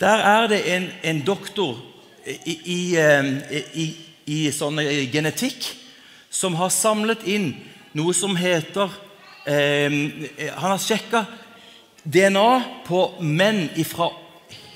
Der 0.00 0.22
er 0.24 0.46
det 0.48 0.60
en, 0.76 0.88
en 1.02 1.20
doktor 1.26 1.76
i, 2.26 2.54
i, 2.64 2.80
eh, 2.96 3.26
i, 3.74 3.86
i 4.26 4.38
sånn 4.54 4.80
genetikk 5.12 5.66
som 6.32 6.56
har 6.56 6.72
samlet 6.72 7.26
inn 7.28 7.50
noe 7.98 8.14
som 8.16 8.36
heter 8.38 8.92
eh, 9.44 9.90
Han 10.56 10.72
har 10.72 10.80
sjekka 10.80 11.24
DNA 12.04 12.48
på 12.86 13.02
menn 13.20 13.66
fra 13.84 14.08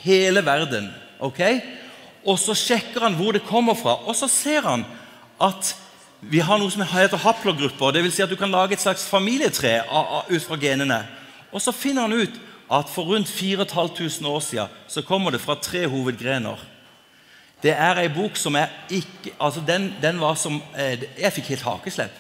hele 0.04 0.44
verden. 0.44 0.90
ok? 1.20 1.40
Og 2.24 2.37
så 2.40 2.56
sjekker 2.56 3.06
han 3.06 3.16
hvor 3.16 3.32
det 3.32 3.46
kommer 3.48 3.76
fra, 3.78 3.96
og 4.04 4.16
så 4.16 4.28
ser 4.28 4.64
han 4.68 4.84
at 5.40 5.74
vi 6.20 6.40
har 6.40 6.60
noe 6.60 6.72
som 6.72 6.84
heter 6.88 7.20
haplogrupper. 7.20 7.92
Dvs. 7.92 8.14
Si 8.16 8.24
at 8.24 8.32
du 8.32 8.37
kan 8.37 8.52
lage 8.52 8.76
et 8.76 8.80
slags 8.80 9.04
familietre 9.08 9.82
ut 10.28 10.44
fra 10.44 10.56
genene. 10.60 11.02
Og 11.52 11.60
så 11.60 11.72
finner 11.72 12.08
han 12.08 12.16
ut 12.16 12.38
at 12.70 12.88
for 12.88 13.09
rundt 13.09 13.29
4500 13.29 14.29
år 14.31 14.40
siden 14.40 14.79
så 14.88 15.03
kommer 15.03 15.31
det 15.31 15.40
fra 15.40 15.55
tre 15.61 15.87
hovedgrener. 15.88 16.61
Det 17.62 17.72
er 17.72 18.00
ei 18.03 18.11
bok 18.12 18.37
som 18.37 18.57
jeg 18.59 18.68
ikke 19.00 19.33
altså 19.40 19.62
den, 19.66 19.94
den 20.03 20.20
var 20.20 20.37
som 20.37 20.61
eh, 20.77 21.00
Jeg 21.16 21.33
fikk 21.33 21.55
helt 21.55 21.64
hakeslepp. 21.64 22.16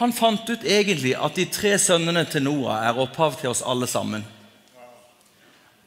Han 0.00 0.12
fant 0.12 0.48
ut 0.50 0.64
egentlig 0.64 1.12
at 1.14 1.36
de 1.36 1.44
tre 1.44 1.76
sønnene 1.78 2.24
til 2.24 2.42
Noah 2.42 2.88
er 2.88 2.98
opphav 2.98 3.36
til 3.38 3.52
oss 3.52 3.62
alle 3.62 3.86
sammen. 3.86 4.24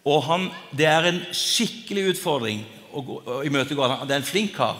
Og 0.06 0.24
han, 0.24 0.50
Det 0.72 0.86
er 0.86 1.10
en 1.10 1.22
skikkelig 1.34 2.14
utfordring 2.14 2.62
å, 2.94 3.02
å 3.02 3.42
imøtegå. 3.44 3.88
Det 4.06 4.14
er 4.14 4.22
en 4.22 4.28
flink 4.32 4.54
kar. 4.56 4.78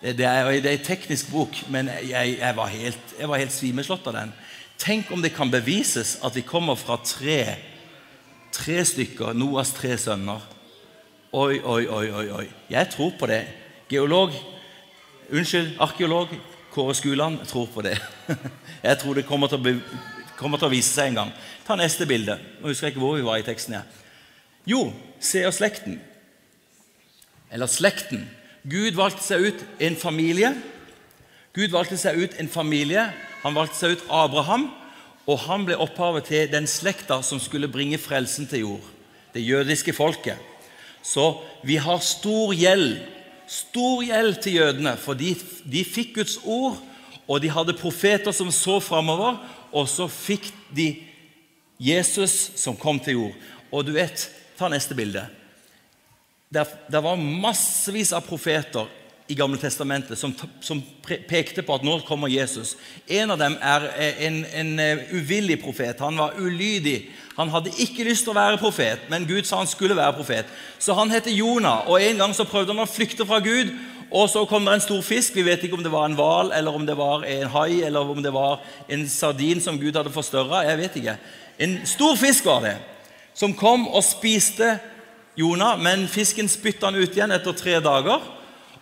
Det 0.00 0.26
er, 0.26 0.50
det 0.60 0.72
en 0.72 0.84
teknisk 0.84 1.30
bok, 1.32 1.60
men 1.72 1.88
jeg, 2.02 2.34
jeg 2.40 2.56
var 2.56 2.72
helt, 2.72 3.14
jeg 3.18 3.28
helt 3.28 3.54
svimeslått 3.54 4.08
av 4.10 4.18
den. 4.18 4.32
Tenk 4.80 5.12
om 5.14 5.22
det 5.22 5.32
kan 5.36 5.52
bevises 5.52 6.18
at 6.24 6.34
vi 6.36 6.42
kommer 6.44 6.76
fra 6.76 6.98
tre 7.00 7.56
Tre 8.54 8.84
stykker. 8.86 9.34
Noas 9.34 9.72
tre 9.74 9.96
sønner. 9.98 10.42
Oi, 11.34 11.58
oi, 11.58 11.86
oi, 11.90 12.08
oi. 12.10 12.26
oi. 12.30 12.48
Jeg 12.70 12.90
tror 12.94 13.14
på 13.18 13.26
det. 13.30 13.42
Geolog 13.90 14.34
Unnskyld, 15.34 15.78
arkeolog 15.80 16.28
Kåre 16.74 16.94
Skuland 16.94 17.40
tror 17.48 17.66
på 17.72 17.82
det. 17.82 17.96
Jeg 18.82 18.98
tror 19.00 19.14
det 19.14 19.26
kommer 19.26 19.48
til, 19.48 19.56
å, 19.58 20.00
kommer 20.36 20.60
til 20.60 20.68
å 20.68 20.72
vise 20.74 20.90
seg 20.92 21.10
en 21.10 21.20
gang. 21.22 21.30
Ta 21.64 21.78
neste 21.80 22.06
bilde. 22.06 22.36
Nå 22.60 22.68
husker 22.68 22.90
jeg 22.90 22.94
ikke 22.94 23.02
hvor 23.02 23.16
vi 23.16 23.24
var 23.24 23.40
i 23.40 23.46
teksten. 23.46 23.78
her. 23.78 23.86
Jo, 24.68 24.90
se 25.16 25.46
og 25.48 25.54
slekten. 25.56 25.96
Eller 27.50 27.70
slekten. 27.72 28.26
Gud 28.68 28.98
valgte 28.98 29.24
seg 29.24 29.46
ut 29.48 29.64
en 29.80 29.96
familie. 29.96 30.50
Gud 31.56 31.72
valgte 31.72 31.96
seg 31.96 32.20
ut 32.20 32.36
en 32.42 32.52
familie. 32.52 33.06
Han 33.46 33.56
valgte 33.56 33.78
seg 33.80 33.96
ut 33.96 34.04
Abraham 34.12 34.68
og 35.24 35.40
han 35.46 35.64
ble 35.64 35.78
opphavet 35.80 36.28
til 36.28 36.50
den 36.52 36.66
slekta 36.68 37.20
som 37.24 37.40
skulle 37.40 37.70
bringe 37.72 38.00
frelsen 38.00 38.48
til 38.50 38.64
jord. 38.66 38.90
Det 39.32 39.42
jødiske 39.42 39.94
folket. 39.96 40.38
Så 41.02 41.40
vi 41.64 41.78
har 41.80 42.00
stor 42.04 42.52
gjeld. 42.56 42.98
Stor 43.48 44.04
gjeld 44.04 44.38
til 44.44 44.60
jødene, 44.60 44.94
for 45.00 45.16
de, 45.18 45.34
de 45.68 45.82
fikk 45.84 46.14
Guds 46.20 46.38
ord, 46.44 46.78
og 47.28 47.40
de 47.40 47.50
hadde 47.52 47.76
profeter 47.76 48.32
som 48.36 48.52
så 48.52 48.78
framover, 48.84 49.40
og 49.72 49.88
så 49.88 50.06
fikk 50.08 50.50
de 50.76 50.94
Jesus 51.80 52.52
som 52.60 52.76
kom 52.76 53.00
til 53.00 53.18
jord. 53.18 53.44
Og 53.72 53.84
du 53.84 53.94
vet 53.96 54.28
Ta 54.54 54.68
neste 54.70 54.94
bilde. 54.94 55.24
Det, 56.48 57.00
var 57.02 57.18
massevis 57.18 58.12
av 58.14 58.22
profeter 58.26 58.86
i 59.28 59.34
Gamle 59.34 59.56
Testamentet 59.56 60.18
som, 60.20 60.34
som, 60.60 60.82
pekte 61.04 61.62
på 61.64 61.78
at 61.78 61.84
nå 61.84 61.94
kommer 62.04 62.28
Jesus. 62.28 62.74
En 63.08 63.32
av 63.32 63.40
dem 63.40 63.56
er 63.56 63.86
en, 64.26 64.42
en, 64.44 64.72
eh, 64.80 65.06
uvillig 65.16 65.56
profet. 65.62 66.02
Han 66.04 66.20
var 66.20 66.36
ulydig. 66.36 67.08
Han 67.38 67.48
hadde 67.48 67.72
ikke 67.80 68.04
lyst 68.04 68.26
til 68.26 68.34
å 68.34 68.36
være 68.36 68.60
profet, 68.60 69.08
men 69.10 69.24
Gud 69.28 69.48
sa 69.48 69.62
han 69.62 69.70
skulle 69.70 69.96
være 69.96 70.18
profet. 70.18 70.52
Så 70.78 70.96
han 70.98 71.10
heter 71.10 71.32
Jonah, 71.32 71.88
og 71.88 72.02
en 72.02 72.20
gang 72.20 72.36
så 72.36 72.46
prøvde 72.48 72.76
han 72.76 72.84
å 72.84 72.90
flykte 72.90 73.26
fra 73.26 73.40
Gud. 73.44 73.72
Og 74.14 74.28
så 74.30 74.44
kom 74.46 74.68
det 74.68 74.76
en 74.76 74.84
stor 74.84 75.00
fisk. 75.02 75.34
Vi 75.34 75.46
vet 75.46 75.64
ikke 75.64 75.80
om 75.80 75.82
det 75.82 75.92
var 75.92 76.04
en 76.06 76.18
hval, 76.18 76.52
eller 76.54 76.76
om 76.76 76.84
det 76.86 76.94
var 76.98 77.24
en 77.26 77.48
hai, 77.56 77.80
eller 77.82 78.12
om 78.12 78.20
det 78.22 78.32
var 78.34 78.60
en 78.92 79.08
sardin 79.08 79.64
som 79.64 79.80
Gud 79.80 79.96
hadde 79.96 80.12
forstørra. 80.14 80.66
Jeg 80.68 80.82
vet 80.84 81.00
ikke. 81.00 81.16
En 81.64 81.80
stor 81.88 82.14
fisk 82.20 82.46
var 82.46 82.60
det, 82.68 82.76
som 83.34 83.56
kom 83.56 83.88
og 83.88 84.04
spiste 84.06 84.76
Jonah, 85.38 85.80
men 85.80 86.06
fisken 86.10 86.46
spytta 86.50 86.92
han 86.92 87.00
ut 87.00 87.16
igjen 87.16 87.34
etter 87.34 87.56
tre 87.56 87.80
dager. 87.82 88.22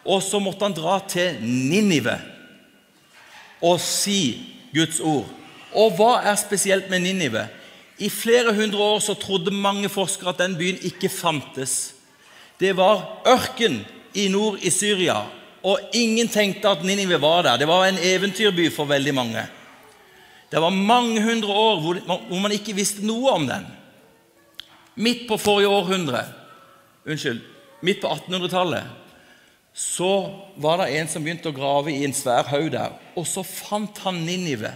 Og 0.04 0.22
så 0.22 0.40
måtte 0.42 0.66
han 0.66 0.74
dra 0.76 0.98
til 1.08 1.38
Ninive 1.42 2.18
og 3.62 3.78
si 3.78 4.42
Guds 4.74 4.98
ord. 4.98 5.28
Og 5.78 5.94
hva 5.96 6.16
er 6.26 6.38
spesielt 6.40 6.88
med 6.90 7.04
Ninive? 7.04 7.46
I 8.02 8.08
flere 8.10 8.54
hundre 8.56 8.80
år 8.82 8.98
så 9.04 9.14
trodde 9.14 9.54
mange 9.54 9.88
forskere 9.92 10.32
at 10.32 10.40
den 10.42 10.56
byen 10.58 10.80
ikke 10.82 11.08
fantes. 11.12 11.94
Det 12.58 12.74
var 12.76 13.22
ørken 13.28 13.80
i 14.18 14.26
nord 14.28 14.58
i 14.62 14.70
Syria, 14.74 15.20
og 15.62 15.94
ingen 15.94 16.28
tenkte 16.28 16.68
at 16.68 16.82
Ninive 16.84 17.20
var 17.22 17.44
der. 17.46 17.60
Det 17.62 17.68
var 17.70 17.86
en 17.86 18.00
eventyrby 18.02 18.66
for 18.74 18.90
veldig 18.90 19.14
mange. 19.14 19.44
Det 20.50 20.60
var 20.60 20.74
mange 20.74 21.22
hundre 21.22 21.48
år 21.48 21.78
hvor 21.80 22.40
man 22.42 22.52
ikke 22.52 22.74
visste 22.76 23.06
noe 23.06 23.30
om 23.38 23.46
den. 23.48 23.64
Midt 24.94 25.24
på 25.28 25.38
forrige 25.40 25.70
århundre, 25.72 26.26
unnskyld, 27.06 27.40
midt 27.80 28.02
på 28.02 28.10
1800-tallet, 28.10 28.82
så 29.72 30.30
var 30.60 30.82
det 30.82 30.92
en 30.98 31.08
som 31.08 31.24
begynte 31.24 31.48
å 31.48 31.56
grave 31.56 31.92
i 31.92 32.04
en 32.04 32.14
svær 32.16 32.48
haug 32.50 32.68
der, 32.74 32.96
og 33.16 33.26
så 33.28 33.44
fant 33.46 34.02
han 34.04 34.20
Ninive. 34.26 34.74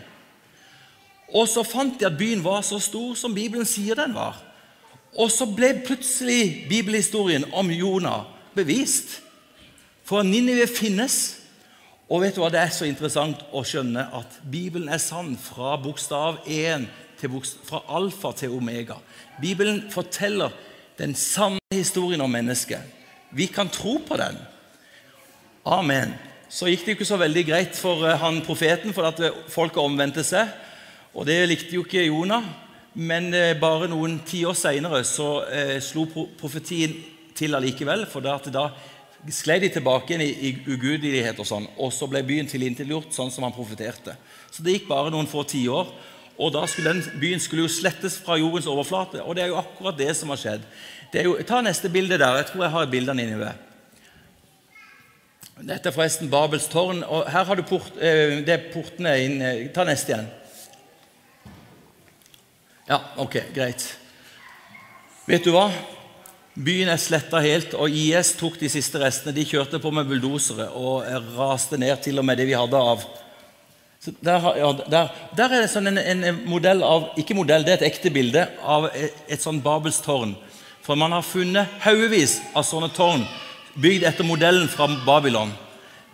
Og 1.34 1.48
så 1.50 1.64
fant 1.66 1.98
de 1.98 2.06
at 2.06 2.16
byen 2.16 2.44
var 2.44 2.62
så 2.64 2.78
stor 2.80 3.16
som 3.18 3.34
Bibelen 3.34 3.66
sier 3.68 3.98
den 3.98 4.14
var. 4.16 4.38
Og 5.16 5.30
så 5.32 5.46
ble 5.48 5.72
plutselig 5.84 6.66
bibelhistorien 6.70 7.48
om 7.56 7.70
Jonah 7.72 8.28
bevist. 8.56 9.20
For 10.06 10.22
Ninive 10.22 10.68
finnes. 10.70 11.40
Og 12.06 12.22
vet 12.22 12.36
du 12.36 12.40
hva, 12.40 12.52
det 12.54 12.60
er 12.62 12.70
så 12.70 12.86
interessant 12.86 13.40
å 13.50 13.64
skjønne 13.66 14.04
at 14.14 14.38
Bibelen 14.46 14.88
er 14.92 15.02
sann 15.02 15.34
fra 15.40 15.74
bokstav 15.82 16.44
1 16.46 16.86
til 17.18 17.32
bokstav, 17.32 17.64
fra 17.66 17.80
alfa 17.98 18.30
til 18.38 18.54
omega. 18.54 19.00
Bibelen 19.42 19.82
forteller 19.90 20.54
den 21.00 21.16
sanne 21.18 21.74
historien 21.74 22.22
om 22.22 22.30
mennesket. 22.30 22.84
Vi 23.34 23.48
kan 23.50 23.72
tro 23.72 23.98
på 24.06 24.20
den. 24.20 24.38
Amen. 25.66 26.12
Så 26.46 26.68
gikk 26.70 26.84
det 26.84 26.92
jo 26.92 26.96
ikke 27.00 27.08
så 27.08 27.16
veldig 27.18 27.42
greit 27.48 27.74
for 27.74 28.04
eh, 28.06 28.20
han 28.22 28.38
profeten, 28.46 28.92
for 28.94 29.08
at 29.08 29.18
eh, 29.18 29.34
folket 29.50 29.82
omvendte 29.82 30.22
seg. 30.22 30.52
Og 31.10 31.26
det 31.26 31.40
likte 31.50 31.74
jo 31.74 31.82
ikke 31.82 32.04
Jonah. 32.06 32.46
Men 32.94 33.32
eh, 33.34 33.56
bare 33.58 33.88
noen 33.90 34.20
tiår 34.24 34.54
seinere 34.54 35.02
så 35.04 35.40
slo 35.82 36.06
profetien 36.38 36.94
til 37.36 37.58
allikevel. 37.58 38.06
For 38.06 38.22
da, 38.22 38.38
da 38.54 38.68
sklei 39.34 39.58
de 39.64 39.72
tilbake 39.74 40.14
inn 40.14 40.22
i, 40.22 40.30
i 40.30 40.54
ugudelighet, 40.70 41.42
og 41.42 41.50
sånn, 41.50 41.66
og 41.82 41.90
så 41.90 42.06
ble 42.06 42.22
byen 42.22 42.46
tilintetgjort 42.46 43.10
sånn 43.18 43.34
som 43.34 43.48
han 43.48 43.56
profeterte. 43.56 44.14
Så 44.54 44.62
det 44.62 44.78
gikk 44.78 44.90
bare 44.94 45.10
noen 45.10 45.26
få 45.26 45.42
tiår. 45.50 45.90
Og 46.36 46.54
da 46.54 46.62
skulle 46.70 46.94
den 46.94 47.18
byen 47.18 47.42
skulle 47.42 47.66
jo 47.66 47.74
slettes 47.74 48.20
fra 48.22 48.38
jordens 48.38 48.70
overflate. 48.70 49.24
Og 49.26 49.34
det 49.34 49.48
er 49.48 49.50
jo 49.50 49.58
akkurat 49.58 49.98
det 49.98 50.12
som 50.14 50.30
har 50.30 50.38
skjedd. 50.38 50.74
Jo, 51.16 51.40
ta 51.48 51.58
neste 51.64 51.90
bilde 51.90 52.20
der. 52.20 52.44
Jeg 52.44 52.52
tror 52.52 52.68
jeg 52.68 52.76
har 52.78 52.92
bildene 52.92 53.24
inni 53.24 53.34
Ninive. 53.34 53.56
Dette 55.56 55.88
er 55.88 55.94
forresten 55.94 56.28
Babels 56.28 56.66
tårn. 56.68 57.00
og 57.02 57.30
Her 57.32 57.44
har 57.48 57.56
du 57.56 57.62
port, 57.62 57.92
eh, 57.96 58.42
det 58.44 58.72
portene 58.74 59.14
inn 59.24 59.40
eh, 59.40 59.68
Ta 59.72 59.84
neste 59.88 60.12
igjen. 60.12 60.26
Ja, 62.86 63.00
ok, 63.16 63.38
greit. 63.54 63.86
Vet 65.26 65.44
du 65.44 65.54
hva? 65.54 65.70
Byen 66.54 66.88
er 66.92 67.00
sletta 67.00 67.40
helt, 67.40 67.72
og 67.74 67.90
IS 67.90 68.34
tok 68.36 68.60
de 68.60 68.68
siste 68.68 69.00
restene. 69.00 69.34
De 69.34 69.44
kjørte 69.48 69.80
på 69.80 69.90
med 69.90 70.06
bulldosere 70.08 70.68
og 70.76 71.08
raste 71.36 71.80
ned 71.80 72.04
til 72.04 72.20
og 72.20 72.28
med 72.28 72.38
det 72.38 72.46
vi 72.48 72.56
hadde 72.56 72.76
av 72.76 73.06
der, 74.06 74.44
ja, 74.54 74.68
der, 74.86 75.08
der 75.34 75.50
er 75.50 75.64
det 75.64 75.70
sånn 75.72 75.88
en, 75.90 75.98
en 75.98 76.36
modell 76.46 76.84
av 76.86 77.08
Ikke 77.18 77.34
modell, 77.34 77.64
det 77.66 77.72
er 77.72 77.80
et 77.80 77.88
ekte 77.88 78.12
bilde 78.14 78.44
av 78.62 78.86
et, 78.92 79.16
et 79.26 79.42
sånn 79.42 79.58
Babels 79.64 79.98
tårn. 80.04 80.36
For 80.84 80.94
man 80.94 81.16
har 81.16 81.24
funnet 81.26 81.80
haugevis 81.82 82.36
av 82.54 82.62
sånne 82.68 82.92
tårn 82.94 83.24
bygd 83.80 84.06
etter 84.08 84.26
modellen 84.26 84.68
fra 84.68 84.88
Babylon. 85.06 85.52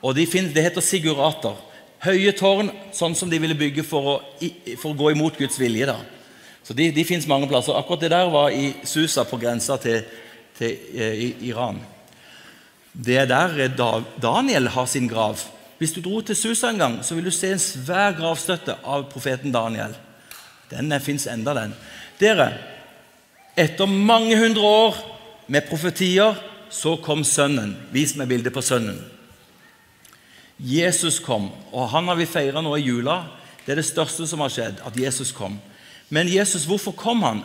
Og 0.03 0.14
de 0.16 0.27
finner, 0.27 0.53
Det 0.53 0.62
heter 0.62 0.81
sigurater. 0.81 1.55
Høye 2.03 2.33
tårn, 2.33 2.70
sånn 2.92 3.14
som 3.14 3.31
de 3.31 3.38
ville 3.38 3.55
bygge 3.55 3.85
for 3.87 4.03
å, 4.03 4.16
for 4.81 4.90
å 4.90 4.98
gå 4.98 5.12
imot 5.12 5.38
Guds 5.38 5.59
vilje. 5.61 5.87
da. 5.87 6.01
Så 6.64 6.75
De, 6.75 6.90
de 6.90 7.05
fins 7.05 7.27
mange 7.27 7.46
plasser. 7.51 7.77
Akkurat 7.79 8.01
det 8.01 8.11
der 8.11 8.31
var 8.31 8.51
i 8.51 8.75
Susa, 8.85 9.25
på 9.25 9.38
grensa 9.38 9.77
til, 9.79 10.03
til 10.59 10.79
eh, 10.94 11.46
Iran. 11.46 11.79
Det 12.92 13.16
er 13.22 13.27
der 13.31 13.59
eh, 13.61 13.70
da, 13.70 14.03
Daniel 14.22 14.68
har 14.75 14.87
sin 14.87 15.09
grav. 15.09 15.42
Hvis 15.79 15.94
du 15.94 16.03
dro 16.03 16.20
til 16.20 16.37
Susa 16.37 16.70
en 16.70 16.79
gang, 16.79 16.98
så 17.03 17.14
vil 17.14 17.25
du 17.27 17.35
se 17.35 17.53
en 17.55 17.62
svær 17.62 18.14
gravstøtte 18.18 18.77
av 18.83 19.09
profeten 19.11 19.55
Daniel. 19.55 19.94
Den 20.70 20.92
fins 21.01 21.27
enda, 21.27 21.55
den. 21.55 21.75
Dere, 22.20 22.53
etter 23.59 23.87
mange 23.87 24.37
hundre 24.38 24.62
år 24.62 25.01
med 25.51 25.66
profetier, 25.68 26.38
så 26.73 26.97
kom 27.05 27.25
Sønnen. 27.25 27.77
Vis 27.93 28.17
meg 28.17 28.31
bildet 28.33 28.55
på 28.55 28.65
Sønnen. 28.65 28.99
Jesus 30.63 31.19
kom, 31.23 31.51
og 31.73 31.89
han 31.91 32.07
har 32.07 32.19
vi 32.19 32.29
feira 32.29 32.63
nå 32.63 32.77
i 32.79 32.85
jula. 32.85 33.25
Det 33.65 33.75
er 33.75 33.81
det 33.81 33.89
største 33.89 34.27
som 34.31 34.43
har 34.45 34.53
skjedd, 34.53 34.83
at 34.87 34.99
Jesus 34.99 35.33
kom. 35.35 35.59
Men 36.13 36.31
Jesus, 36.31 36.67
hvorfor 36.69 36.95
kom 36.97 37.23
han? 37.27 37.43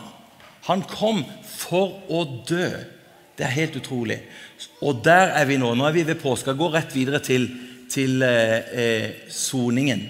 Han 0.68 0.84
kom 0.86 1.24
for 1.48 1.98
å 2.12 2.22
dø. 2.46 2.68
Det 3.38 3.46
er 3.46 3.54
helt 3.54 3.78
utrolig. 3.78 4.20
Og 4.82 5.02
der 5.04 5.32
er 5.38 5.46
vi 5.48 5.58
nå. 5.58 5.72
Nå 5.74 5.86
er 5.86 5.94
vi 5.94 6.06
ved 6.06 6.20
påska. 6.20 6.54
Gå 6.58 6.70
rett 6.74 6.94
videre 6.94 7.20
til, 7.22 7.46
til 7.90 8.22
eh, 8.26 8.72
eh, 8.72 9.10
soningen. 9.30 10.02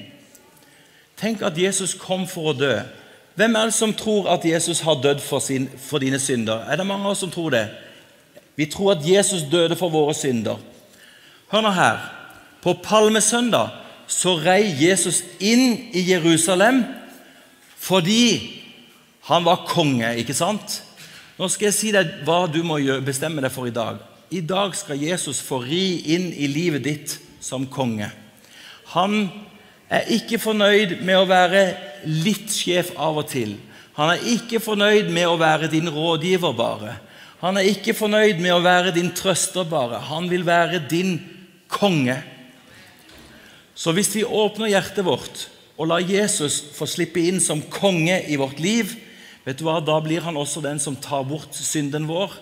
Tenk 1.18 1.42
at 1.46 1.58
Jesus 1.58 1.94
kom 1.98 2.26
for 2.30 2.52
å 2.52 2.56
dø. 2.56 2.72
Hvem 3.38 3.56
er 3.56 3.70
det 3.70 3.76
som 3.76 3.92
tror 3.94 4.30
at 4.32 4.46
Jesus 4.48 4.80
har 4.86 4.98
dødd 5.02 5.20
for, 5.22 5.44
sin, 5.44 5.68
for 5.78 6.02
dine 6.02 6.18
synder? 6.18 6.64
Er 6.66 6.80
det 6.80 6.86
mange 6.88 7.06
av 7.06 7.14
oss 7.14 7.22
som 7.22 7.30
tror 7.30 7.54
det? 7.54 7.66
Vi 8.58 8.66
tror 8.66 8.96
at 8.96 9.06
Jesus 9.06 9.46
døde 9.50 9.76
for 9.78 9.92
våre 9.94 10.14
synder. 10.18 10.58
Hør 11.52 11.62
nå 11.62 11.70
her. 11.72 12.00
På 12.62 12.74
palmesøndag 12.82 13.70
så 14.10 14.34
rei 14.42 14.72
Jesus 14.80 15.22
inn 15.38 15.92
i 15.94 16.02
Jerusalem 16.10 16.82
fordi 17.78 18.58
han 19.28 19.44
var 19.46 19.68
konge, 19.68 20.08
ikke 20.18 20.34
sant? 20.34 20.80
Nå 21.38 21.46
skal 21.52 21.68
jeg 21.68 21.76
si 21.76 21.92
deg 21.94 22.24
hva 22.26 22.46
du 22.50 22.64
må 22.66 22.80
bestemme 23.06 23.44
deg 23.44 23.52
for 23.54 23.68
i 23.68 23.74
dag. 23.74 24.00
I 24.34 24.40
dag 24.42 24.74
skal 24.76 24.98
Jesus 24.98 25.38
få 25.44 25.62
ri 25.62 26.00
inn 26.16 26.32
i 26.34 26.48
livet 26.50 26.82
ditt 26.84 27.14
som 27.40 27.68
konge. 27.70 28.10
Han 28.96 29.28
er 29.88 30.10
ikke 30.18 30.40
fornøyd 30.42 30.98
med 31.06 31.16
å 31.16 31.28
være 31.28 31.62
litt 32.08 32.50
sjef 32.52 32.90
av 32.98 33.22
og 33.22 33.28
til. 33.30 33.54
Han 33.96 34.16
er 34.16 34.26
ikke 34.34 34.60
fornøyd 34.62 35.12
med 35.14 35.30
å 35.30 35.38
være 35.40 35.70
din 35.70 35.88
rådgiver 35.92 36.56
bare. 36.58 36.98
Han 37.38 37.58
er 37.58 37.68
ikke 37.70 37.94
fornøyd 37.94 38.40
med 38.42 38.50
å 38.50 38.62
være 38.64 38.94
din 38.96 39.12
trøster 39.14 39.66
bare. 39.68 40.00
Han 40.08 40.26
vil 40.30 40.42
være 40.46 40.80
din 40.90 41.20
konge. 41.70 42.16
Så 43.78 43.94
hvis 43.94 44.10
vi 44.16 44.24
åpner 44.26 44.72
hjertet 44.72 45.06
vårt 45.06 45.44
og 45.78 45.86
lar 45.86 46.02
Jesus 46.02 46.58
få 46.74 46.88
slippe 46.90 47.22
inn 47.22 47.38
som 47.38 47.62
konge 47.70 48.16
i 48.26 48.38
vårt 48.40 48.58
liv, 48.58 48.96
vet 49.46 49.60
du 49.60 49.68
hva, 49.68 49.78
da 49.78 50.00
blir 50.02 50.24
han 50.26 50.36
også 50.36 50.64
den 50.64 50.82
som 50.82 50.98
tar 50.98 51.22
bort 51.28 51.54
synden 51.54 52.08
vår 52.10 52.34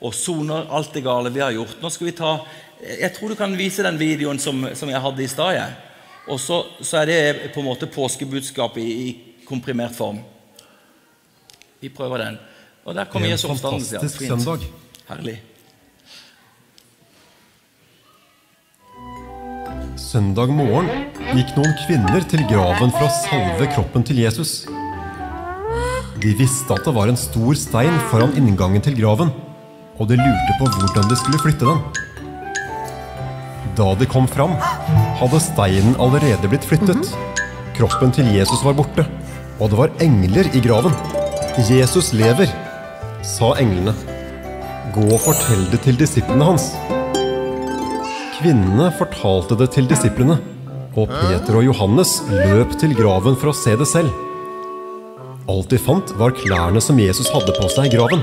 og 0.00 0.16
soner 0.16 0.66
alt 0.74 0.96
det 0.96 1.04
gale 1.06 1.30
vi 1.30 1.44
har 1.44 1.54
gjort. 1.54 1.78
Nå 1.78 1.92
skal 1.94 2.10
vi 2.10 2.16
ta, 2.18 2.34
Jeg 2.80 3.12
tror 3.14 3.30
du 3.30 3.36
kan 3.38 3.54
vise 3.54 3.84
den 3.86 4.00
videoen 4.00 4.40
som, 4.40 4.66
som 4.74 4.90
jeg 4.90 5.04
hadde 5.04 5.22
i 5.22 5.30
stad. 5.30 5.60
Og 6.26 6.40
så, 6.40 6.64
så 6.80 7.02
er 7.02 7.06
det 7.06 7.52
på 7.54 7.60
en 7.60 7.68
måte 7.70 7.86
påskebudskapet 7.86 8.82
i, 8.82 8.92
i 9.06 9.44
komprimert 9.46 9.94
form. 9.94 10.18
Vi 11.80 11.88
prøver 11.92 12.24
den. 12.24 12.38
Og 12.90 12.96
der 12.98 13.06
kom 13.06 13.22
Jesu 13.22 13.46
oppstandelse. 13.46 13.94
En 13.94 14.00
fantastisk 14.02 14.26
søndag. 14.26 14.64
Herlig. 15.06 15.36
Søndag 19.94 20.50
morgen 20.50 20.88
gikk 21.36 21.52
noen 21.54 21.76
kvinner 21.84 22.24
til 22.32 22.40
graven 22.50 22.90
for 22.96 23.06
å 23.06 23.10
salve 23.14 23.68
kroppen 23.76 24.02
til 24.08 24.18
Jesus. 24.24 24.64
De 26.18 26.32
visste 26.40 26.74
at 26.74 26.82
det 26.82 26.94
var 26.96 27.12
en 27.12 27.20
stor 27.20 27.54
stein 27.60 27.94
foran 28.10 28.34
inngangen 28.40 28.82
til 28.82 28.96
graven, 28.98 29.30
og 29.94 30.10
de 30.10 30.18
lurte 30.18 30.56
på 30.58 30.70
hvordan 30.72 31.06
de 31.12 31.18
skulle 31.20 31.38
flytte 31.44 31.68
den. 31.68 31.78
Da 33.78 33.86
de 34.00 34.08
kom 34.10 34.26
fram, 34.26 34.56
hadde 35.20 35.40
steinen 35.44 35.94
allerede 36.02 36.50
blitt 36.50 36.66
flyttet. 36.66 37.14
Kroppen 37.78 38.10
til 38.18 38.34
Jesus 38.34 38.66
var 38.66 38.74
borte, 38.82 39.06
og 39.60 39.70
det 39.70 39.78
var 39.78 39.94
engler 40.02 40.50
i 40.58 40.64
graven. 40.66 40.98
Jesus 41.70 42.10
lever, 42.16 42.50
sa 43.30 43.52
englene. 43.60 43.94
Gå 44.94 45.06
og 45.06 45.20
fortell 45.22 45.66
det 45.70 45.82
til 45.84 45.98
disiplene 46.00 46.48
hans. 46.50 46.70
Kvinnene 48.40 48.88
fortalte 48.98 49.58
det 49.60 49.68
til 49.74 49.86
disiplene, 49.90 50.38
og 50.98 51.10
Peter 51.12 51.60
og 51.60 51.66
Johannes 51.68 52.16
løp 52.30 52.74
til 52.80 52.96
graven 52.98 53.36
for 53.38 53.52
å 53.52 53.56
se 53.56 53.76
det 53.78 53.86
selv. 53.90 54.10
Alt 55.50 55.70
de 55.72 55.78
fant, 55.82 56.14
var 56.18 56.34
klærne 56.36 56.82
som 56.82 56.98
Jesus 57.00 57.30
hadde 57.34 57.54
på 57.56 57.68
seg 57.72 57.88
i 57.88 57.94
graven. 57.96 58.22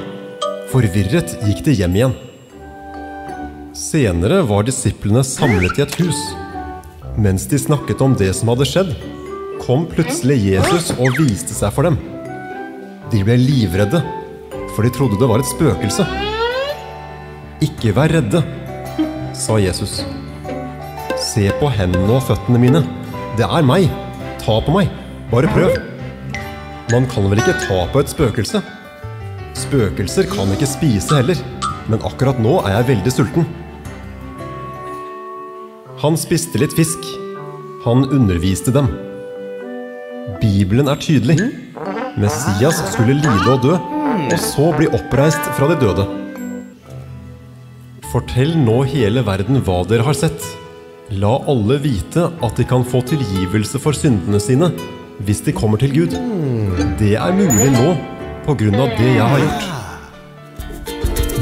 Forvirret 0.72 1.38
gikk 1.48 1.64
de 1.66 1.76
hjem 1.80 1.96
igjen. 2.00 2.18
Senere 3.78 4.42
var 4.50 4.66
disiplene 4.68 5.24
samlet 5.28 5.78
i 5.78 5.86
et 5.86 5.98
hus. 6.02 6.20
Mens 7.18 7.48
de 7.50 7.60
snakket 7.62 8.02
om 8.04 8.16
det 8.18 8.32
som 8.38 8.52
hadde 8.52 8.68
skjedd, 8.68 8.94
kom 9.64 9.86
plutselig 9.90 10.38
Jesus 10.52 10.92
og 10.98 11.18
viste 11.20 11.56
seg 11.56 11.74
for 11.76 11.88
dem. 11.88 11.98
De 13.12 13.22
ble 13.26 13.38
livredde, 13.40 14.02
for 14.78 14.86
de 14.86 14.94
trodde 14.94 15.18
det 15.18 15.26
var 15.26 15.42
et 15.42 15.50
spøkelse. 15.50 16.04
Ikke 17.66 17.96
vær 17.98 18.12
redde, 18.14 18.44
sa 19.34 19.56
Jesus. 19.58 20.04
Se 21.18 21.48
på 21.58 21.72
hendene 21.74 22.14
og 22.14 22.28
føttene 22.28 22.62
mine. 22.62 22.84
Det 23.40 23.48
er 23.48 23.66
meg. 23.66 23.88
Ta 24.44 24.60
på 24.62 24.76
meg. 24.76 24.92
Bare 25.32 25.50
prøv. 25.50 25.80
Man 26.94 27.10
kan 27.10 27.26
vel 27.32 27.42
ikke 27.42 27.58
ta 27.64 27.80
på 27.90 28.04
et 28.04 28.14
spøkelse? 28.14 28.62
Spøkelser 29.58 30.30
kan 30.30 30.54
ikke 30.54 30.70
spise 30.70 31.18
heller, 31.24 31.42
men 31.90 32.06
akkurat 32.06 32.38
nå 32.38 32.60
er 32.62 32.78
jeg 32.78 32.90
veldig 32.94 33.16
sulten. 33.18 33.50
Han 36.06 36.22
spiste 36.22 36.62
litt 36.62 36.78
fisk. 36.78 37.02
Han 37.88 38.06
underviste 38.14 38.70
dem. 38.78 38.94
Bibelen 40.38 40.94
er 40.94 41.02
tydelig. 41.02 41.42
Messias 42.22 42.78
skulle 42.94 43.18
lide 43.18 43.50
og 43.50 43.64
dø, 43.66 43.78
og 44.26 44.40
så 44.42 44.72
bli 44.78 44.88
oppreist 44.90 45.52
fra 45.58 45.70
de 45.72 45.78
døde. 45.82 46.06
Fortell 48.12 48.56
nå 48.58 48.82
hele 48.88 49.24
verden 49.28 49.62
hva 49.68 49.82
dere 49.88 50.06
har 50.08 50.18
sett. 50.18 50.42
La 51.22 51.34
alle 51.48 51.78
vite 51.84 52.28
at 52.44 52.60
de 52.60 52.66
kan 52.68 52.84
få 52.88 53.02
tilgivelse 53.08 53.80
for 53.84 53.96
syndene 53.96 54.40
sine 54.44 54.72
hvis 55.24 55.42
de 55.46 55.54
kommer 55.56 55.80
til 55.82 55.94
Gud. 55.96 56.14
Det 57.00 57.16
er 57.18 57.36
mulig 57.36 57.72
nå 57.74 57.90
av 58.48 58.56
det 58.96 59.10
jeg 59.12 59.28
har 59.28 59.42
gjort. 59.44 59.64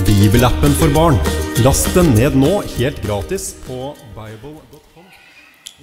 Bibelappen 0.07 0.73
for 0.79 0.89
barn. 0.95 1.19
Last 1.61 1.91
den 1.93 2.09
ned 2.17 2.33
nå 2.37 2.63
helt 2.79 2.97
gratis 3.03 3.51
på 3.67 3.93
bible.com. 4.15 5.05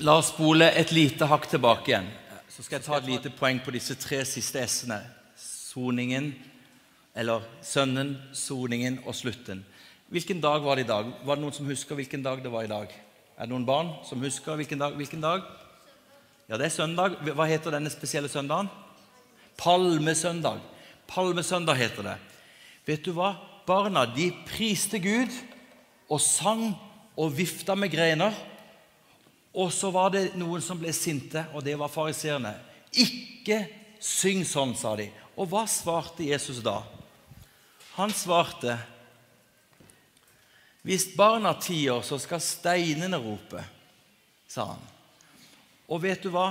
La 0.02 0.16
oss 0.18 0.33
spole 0.33 0.66
et 0.74 0.90
lite 0.90 1.28
hakk 1.31 1.46
tilbake 1.50 1.92
igjen. 1.92 2.09
Så 2.50 2.64
skal 2.64 2.81
jeg 2.81 2.87
ta 2.88 2.98
et 2.98 3.07
lite 3.07 3.31
poeng 3.38 3.61
på 3.62 3.70
disse 3.74 3.94
tre 4.02 4.24
siste 4.26 4.61
s-ene. 4.66 4.98
Soningen, 5.38 6.33
eller 7.14 7.44
sønnen, 7.64 8.16
soningen 8.33 9.01
og 9.07 9.14
slutten. 9.16 9.64
Hvilken 10.12 10.40
dag 10.40 10.62
var 10.64 10.77
det 10.77 10.87
i 10.87 10.90
dag? 10.90 11.09
Var 11.25 11.37
det 11.37 11.44
noen 11.44 11.57
som 11.57 11.68
husker 11.68 11.96
hvilken 11.96 12.25
dag 12.25 12.42
det 12.44 12.53
var 12.53 12.66
i 12.66 12.70
dag? 12.70 12.92
Er 13.37 13.48
det 13.48 13.53
noen 13.53 13.68
barn 13.68 13.94
som 14.05 14.20
husker 14.25 14.57
hvilken 14.61 14.81
dag? 14.81 14.96
Hvilken 14.96 15.25
dag? 15.25 15.44
Ja, 16.48 16.59
det 16.59 16.66
er 16.68 16.75
søndag. 16.75 17.16
Hva 17.25 17.46
heter 17.48 17.72
denne 17.72 17.92
spesielle 17.92 18.29
søndagen? 18.29 18.68
Palmesøndag. 19.61 20.61
Palmesøndag 21.09 21.81
heter 21.81 22.09
det. 22.11 22.16
Vet 22.88 23.05
du 23.05 23.12
hva? 23.16 23.35
Barna 23.66 24.05
de 24.09 24.31
priste 24.48 24.98
Gud 25.01 25.33
og 26.11 26.20
sang 26.20 26.72
og 27.16 27.37
vifta 27.37 27.77
med 27.79 27.92
grener. 27.92 28.35
Og 29.53 29.72
så 29.72 29.90
var 29.92 30.12
det 30.12 30.33
noen 30.40 30.64
som 30.64 30.81
ble 30.81 30.92
sinte, 30.96 31.44
og 31.53 31.64
det 31.64 31.77
var 31.79 31.92
fariseerne. 31.92 32.55
Ikke 32.92 33.62
syng 34.01 34.44
sånn, 34.48 34.72
sa 34.77 34.96
de. 34.96 35.11
Og 35.37 35.48
hva 35.48 35.66
svarte 35.68 36.25
Jesus 36.25 36.61
da? 36.64 36.81
Han 37.96 38.12
svarte 38.12 38.78
Hvis 40.83 41.11
barna 41.16 41.55
tier, 41.61 42.02
så 42.02 42.18
skal 42.18 42.40
steinene 42.42 43.18
rope, 43.22 43.62
sa 44.50 44.72
han. 44.72 44.87
Og 45.92 46.02
vet 46.02 46.24
du 46.24 46.33
hva? 46.35 46.50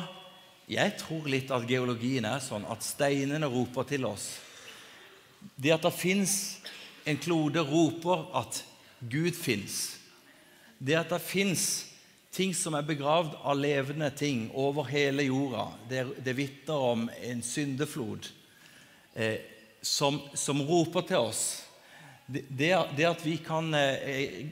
jeg 0.72 0.96
tror 1.02 1.28
litt 1.28 1.52
at 1.52 1.68
geologien 1.68 2.26
er 2.28 2.42
sånn 2.44 2.66
at 2.72 2.86
steinene 2.86 3.50
roper 3.52 3.88
til 3.90 4.08
oss. 4.08 4.28
Det 5.56 5.74
at 5.74 5.84
det 5.84 5.94
fins 5.96 6.36
en 7.08 7.18
klode, 7.20 7.64
roper 7.66 8.28
at 8.38 8.62
Gud 9.02 9.36
fins. 9.36 9.98
Det 10.78 10.96
at 11.00 11.12
det 11.12 11.22
fins 11.26 11.66
ting 12.32 12.54
som 12.56 12.78
er 12.78 12.88
begravd 12.88 13.36
av 13.44 13.58
levende 13.60 14.08
ting 14.16 14.46
over 14.56 14.88
hele 14.88 15.26
jorda, 15.28 15.66
det, 15.90 16.06
det 16.24 16.38
vitner 16.38 16.86
om 16.94 17.10
en 17.20 17.42
syndeflod 17.44 18.30
eh, 19.16 19.42
som, 19.82 20.20
som, 20.34 20.62
roper 20.62 21.06
til 21.10 21.28
oss. 21.30 21.44
Det, 22.28 22.72
det, 22.96 23.06
at 23.08 23.26
vi 23.26 23.36
kan 23.44 23.74
eh, 23.76 24.48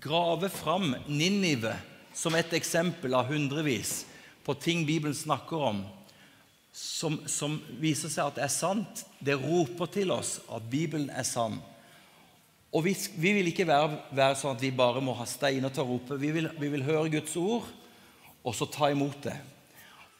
grave 0.00 0.48
fram 0.52 0.94
Ninive 1.08 1.74
som 2.14 2.36
et 2.36 2.52
eksempel 2.56 3.16
av 3.16 3.28
hundrevis 3.32 4.04
på 4.46 4.54
ting 4.54 4.84
Bibelen 4.86 5.14
snakker 5.16 5.64
om, 5.72 5.80
som, 6.72 7.18
som, 7.26 7.56
viser 7.80 8.12
seg 8.12 8.28
at 8.28 8.36
det 8.38 8.44
er 8.44 8.52
sant. 8.52 9.02
Det 9.18 9.34
roper 9.40 9.90
til 9.90 10.12
oss 10.14 10.36
at 10.52 10.68
Bibelen 10.70 11.08
er 11.10 11.26
sann. 11.26 11.58
Og 12.70 12.84
vi, 12.84 12.92
vi 13.16 13.32
vil 13.38 13.50
ikke 13.50 13.66
være, 13.66 13.98
være, 14.14 14.36
sånn 14.38 14.54
at 14.54 14.62
vi 14.62 14.70
bare 14.76 15.02
må 15.02 15.16
ha 15.16 15.26
steiner 15.28 15.72
til 15.72 15.82
å 15.82 15.88
rope. 15.94 16.18
Vi 16.20 16.30
vil, 16.36 16.50
vi 16.60 16.70
vil 16.70 16.84
høre 16.86 17.10
Guds 17.16 17.34
ord, 17.40 17.66
og 18.44 18.54
så 18.54 18.68
ta 18.70 18.90
imot 18.92 19.18
det. 19.24 19.34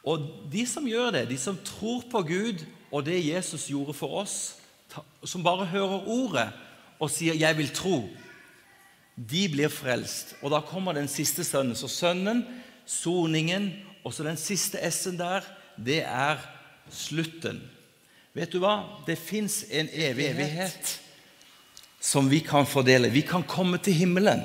Og 0.07 0.27
de 0.51 0.65
som 0.69 0.87
gjør 0.89 1.13
det, 1.19 1.27
de 1.31 1.39
som 1.39 1.59
tror 1.67 2.07
på 2.11 2.23
Gud 2.27 2.65
og 2.93 3.07
det 3.07 3.19
Jesus 3.27 3.67
gjorde 3.71 3.95
for 3.95 4.23
oss, 4.23 4.57
som 5.25 5.45
bare 5.45 5.67
hører 5.67 6.09
ordet 6.09 6.49
og 6.99 7.11
sier 7.11 7.35
'jeg 7.35 7.57
vil 7.57 7.71
tro', 7.71 8.09
de 9.17 9.49
blir 9.49 9.69
frelst. 9.69 10.35
Og 10.43 10.51
da 10.51 10.61
kommer 10.61 10.93
den 10.93 11.09
siste 11.09 11.45
sønnen. 11.45 11.77
Så 11.77 11.89
sønnen, 11.89 12.45
soningen 12.87 13.73
og 14.05 14.15
så 14.15 14.23
den 14.23 14.37
siste 14.37 14.79
S-en 14.91 15.19
der, 15.19 15.41
det 15.77 16.03
er 16.05 16.37
slutten. 16.93 17.61
Vet 18.37 18.53
du 18.53 18.61
hva? 18.61 18.85
Det 19.07 19.17
fins 19.19 19.65
en 19.71 19.89
evighet 19.93 21.01
som 22.01 22.29
vi 22.31 22.43
kan 22.45 22.69
fordele. 22.69 23.11
Vi 23.11 23.25
kan 23.27 23.43
komme 23.43 23.79
til 23.79 23.97
himmelen. 23.97 24.45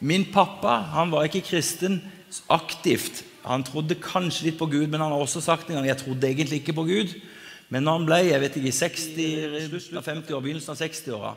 Min 0.00 0.24
pappa 0.32 0.80
han 0.94 1.12
var 1.12 1.28
ikke 1.28 1.44
kristen 1.44 2.00
aktivt. 2.48 3.22
Han 3.44 3.62
trodde 3.64 4.00
kanskje 4.00 4.48
litt 4.48 4.58
på 4.58 4.66
Gud, 4.72 4.88
men 4.88 5.02
han 5.04 5.12
har 5.12 5.20
også 5.20 5.42
sagt 5.44 5.68
en 5.68 5.76
gang 5.76 5.86
jeg 5.86 6.00
trodde 6.00 6.28
egentlig 6.28 6.62
ikke 6.62 6.76
på 6.80 6.86
Gud. 6.88 7.12
Men 7.74 7.82
når 7.82 7.96
han 7.98 8.04
ble 8.06 8.20
jeg 8.22 8.38
vet 8.38 8.56
ikke, 8.60 8.72
60, 8.76 9.64
slutten 9.66 9.98
av 9.98 10.06
50 10.06 10.36
år, 10.36 10.42
begynnelsen 10.44 10.76
av 10.76 10.78
60-åra, 10.78 11.32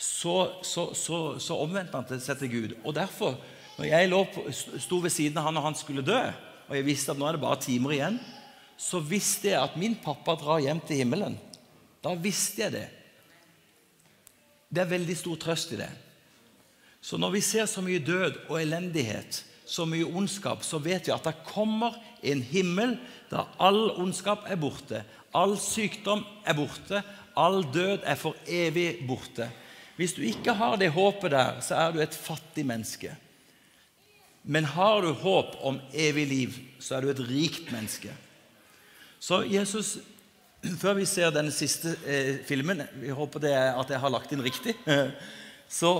så, 0.00 0.36
så, 0.64 0.86
så, 0.96 1.18
så, 1.36 1.58
omvendte 1.60 2.00
han 2.00 2.22
seg 2.24 2.40
til 2.40 2.52
Gud. 2.54 2.72
Og 2.82 2.94
derfor, 2.96 3.36
når 3.76 3.90
jeg 3.90 4.08
lå 4.08 4.22
på, 4.32 4.46
sto 4.80 5.02
ved 5.04 5.12
siden 5.12 5.36
av 5.42 5.50
han 5.50 5.60
og 5.60 5.66
han 5.68 5.76
skulle 5.76 6.06
dø, 6.06 6.22
og 6.64 6.72
jeg 6.78 6.86
visste 6.86 7.12
at 7.12 7.20
nå 7.20 7.28
er 7.28 7.36
det 7.36 7.42
bare 7.44 7.60
timer 7.60 7.92
igjen, 7.98 8.16
så 8.80 9.02
visste 9.04 9.52
jeg 9.52 9.60
at 9.60 9.76
min 9.78 9.98
pappa 10.00 10.38
drar 10.40 10.64
hjem 10.64 10.80
til 10.88 11.02
himmelen. 11.02 11.36
Da 12.00 12.14
visste 12.16 12.64
jeg 12.64 12.74
det. 12.78 12.86
Det 14.72 14.82
er 14.82 14.90
veldig 14.96 15.18
stor 15.20 15.36
trøst 15.44 15.76
i 15.76 15.82
det. 15.84 15.90
Så 17.04 17.20
når 17.20 17.36
vi 17.36 17.44
ser 17.44 17.68
så 17.68 17.84
mye 17.84 18.00
død 18.00 18.46
og 18.48 18.56
elendighet, 18.62 19.44
så 19.64 19.86
mye 19.88 20.06
ondskap, 20.06 20.64
så 20.64 20.78
vet 20.82 21.08
vi 21.08 21.14
at 21.14 21.24
det 21.24 21.36
kommer 21.48 21.96
en 22.24 22.42
himmel 22.44 22.96
der 23.30 23.48
all 23.62 23.90
ondskap 24.00 24.44
er 24.50 24.60
borte, 24.60 25.02
all 25.34 25.56
sykdom 25.60 26.22
er 26.46 26.56
borte, 26.58 27.02
all 27.36 27.62
død 27.74 28.04
er 28.06 28.18
for 28.20 28.36
evig 28.46 29.04
borte. 29.08 29.48
Hvis 29.96 30.14
du 30.16 30.22
ikke 30.26 30.54
har 30.58 30.76
det 30.78 30.92
håpet 30.94 31.32
der, 31.34 31.60
så 31.62 31.78
er 31.78 31.94
du 31.94 32.00
et 32.02 32.14
fattig 32.14 32.66
menneske. 32.66 33.14
Men 34.44 34.66
har 34.74 35.00
du 35.00 35.12
håp 35.16 35.56
om 35.64 35.80
evig 35.92 36.26
liv, 36.28 36.56
så 36.78 36.96
er 36.96 37.04
du 37.04 37.12
et 37.12 37.22
rikt 37.28 37.70
menneske. 37.72 38.12
Så 39.20 39.40
Jesus, 39.48 39.96
før 40.82 40.98
vi 40.98 41.06
ser 41.08 41.32
den 41.32 41.48
siste 41.54 41.94
eh, 42.04 42.42
filmen 42.44 42.82
Vi 43.00 43.14
håper 43.14 43.46
er 43.48 43.78
at 43.80 43.90
jeg 43.90 44.00
har 44.02 44.12
lagt 44.12 44.32
inn 44.32 44.44
riktig. 44.44 44.76
Så 45.68 45.94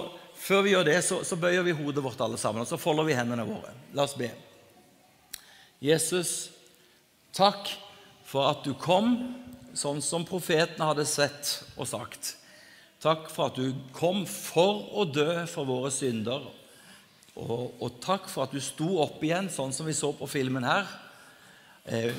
før 0.44 0.64
vi 0.64 0.74
gjør 0.74 0.88
det, 0.88 0.98
så, 1.07 1.22
så 1.24 1.38
bøyer 1.40 1.64
vi 1.66 1.76
hodet 1.76 2.04
vårt 2.04 2.20
alle 2.24 2.38
sammen, 2.40 2.64
og 2.64 2.68
så 2.68 2.80
folder 2.80 3.09
vi 3.09 3.16
hendene 3.16 3.46
våre. 3.48 3.72
La 3.96 4.04
oss 4.04 4.16
be. 4.18 4.28
Jesus, 5.85 6.50
takk 7.37 7.72
for 8.28 8.50
at 8.50 8.64
du 8.66 8.74
kom 8.78 9.16
sånn 9.74 10.00
som 10.04 10.26
profetene 10.28 10.90
hadde 10.92 11.07
sett 11.09 11.57
og 11.74 11.88
sagt. 11.90 12.37
Takk 13.02 13.26
for 13.33 13.50
at 13.50 13.59
du 13.59 13.74
kom 13.96 14.22
for 14.28 14.87
å 14.96 15.04
dø 15.09 15.44
for 15.50 15.68
våre 15.68 15.90
synder 15.92 16.46
og, 17.35 17.74
og, 17.83 17.96
takk 18.02 18.28
for 18.30 18.46
at 18.46 18.52
du 18.54 18.61
sto 18.62 19.00
opp 19.02 19.22
igjen, 19.26 19.48
sånn 19.50 19.72
som 19.74 19.88
vi 19.88 19.94
så 19.96 20.12
på 20.14 20.28
filmen 20.30 20.62
her. 20.66 20.87
Eh, 21.85 22.14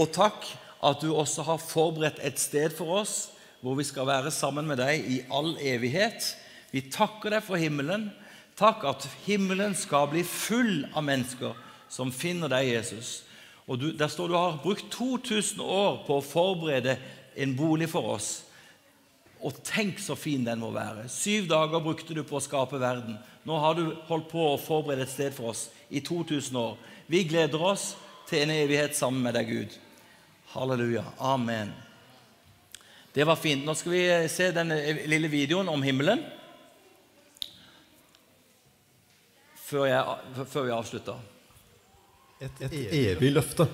og 0.00 0.08
takk 0.16 0.46
at 0.86 1.02
du 1.04 1.10
også 1.12 1.44
har 1.44 1.60
forberedt 1.60 2.22
et 2.24 2.40
sted 2.40 2.72
for 2.74 3.02
oss 3.02 3.16
hvor 3.60 3.76
vi 3.76 3.84
skal 3.84 4.08
være 4.08 4.32
sammen 4.32 4.66
med 4.68 4.80
deg 4.80 5.04
i 5.12 5.18
all 5.32 5.54
evighet. 5.60 6.32
Vi 6.72 6.82
takker 6.92 7.36
deg 7.36 7.44
for 7.46 7.60
himmelen. 7.60 8.08
Takk 8.56 8.84
at 8.88 9.04
himmelen 9.26 9.74
skal 9.76 10.08
bli 10.12 10.22
full 10.24 10.86
av 10.96 11.04
mennesker 11.04 11.56
som 11.92 12.12
finner 12.12 12.50
deg, 12.50 12.70
Jesus. 12.72 13.22
Og 13.66 13.78
du, 13.80 13.92
Der 13.92 14.08
står 14.08 14.28
du 14.28 14.34
har 14.34 14.58
brukt 14.62 14.90
2000 14.92 15.60
år 15.60 16.02
på 16.06 16.18
å 16.18 16.24
forberede 16.24 16.96
en 17.36 17.54
bolig 17.56 17.88
for 17.90 18.16
oss. 18.16 18.30
Og 19.44 19.58
tenk 19.66 20.00
så 20.00 20.16
fin 20.16 20.44
den 20.44 20.62
må 20.62 20.70
være. 20.72 21.08
Syv 21.12 21.50
dager 21.50 21.82
brukte 21.84 22.14
du 22.16 22.22
på 22.24 22.38
å 22.38 22.42
skape 22.44 22.80
verden. 22.80 23.18
Nå 23.44 23.58
har 23.60 23.76
du 23.76 23.90
holdt 24.08 24.30
på 24.30 24.46
å 24.54 24.60
forberede 24.60 25.04
et 25.04 25.12
sted 25.12 25.34
for 25.36 25.52
oss 25.52 25.68
i 25.90 26.00
2000 26.00 26.56
år. 26.56 26.78
Vi 27.06 27.26
gleder 27.28 27.62
oss 27.62 27.92
til 28.26 28.42
en 28.42 28.54
evighet 28.54 28.96
sammen 28.96 29.22
med 29.22 29.36
deg, 29.36 29.50
Gud. 29.52 29.76
Halleluja. 30.54 31.04
Amen. 31.20 31.74
Det 33.14 33.26
var 33.26 33.36
fint. 33.36 33.64
Nå 33.66 33.74
skal 33.76 33.92
vi 33.92 34.06
se 34.32 34.50
den 34.54 34.72
lille 35.06 35.28
videoen 35.30 35.68
om 35.68 35.84
himmelen 35.84 36.24
før, 39.66 39.84
jeg, 39.88 40.46
før 40.46 40.66
vi 40.68 40.74
avslutter. 40.76 41.20
Et, 42.40 42.64
et 42.66 42.74
evig 43.14 43.32
løfte. 43.32 43.66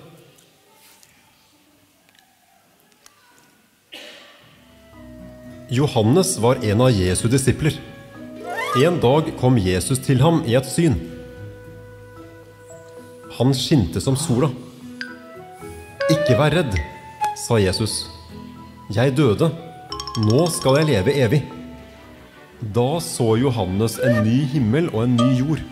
Johannes 5.73 6.35
var 6.41 6.61
en 6.65 6.83
av 6.85 6.93
Jesu 6.93 7.27
disipler. 7.31 7.77
En 8.81 8.99
dag 9.01 9.29
kom 9.39 9.57
Jesus 9.61 10.01
til 10.01 10.21
ham 10.21 10.41
i 10.49 10.55
et 10.57 10.69
syn. 10.69 10.97
Han 13.37 13.53
skinte 13.57 14.01
som 14.01 14.17
sola. 14.17 14.51
Ikke 16.13 16.37
vær 16.37 16.53
redd, 16.53 16.77
sa 17.39 17.57
Jesus. 17.61 18.03
Jeg 18.93 19.15
døde. 19.17 19.49
Nå 20.25 20.45
skal 20.53 20.81
jeg 20.81 20.89
leve 20.91 21.15
evig. 21.25 21.41
Da 22.73 22.99
så 23.01 23.33
Johannes 23.41 23.97
en 24.01 24.21
ny 24.25 24.43
himmel 24.53 24.91
og 24.93 25.07
en 25.07 25.17
ny 25.17 25.31
jord, 25.39 25.63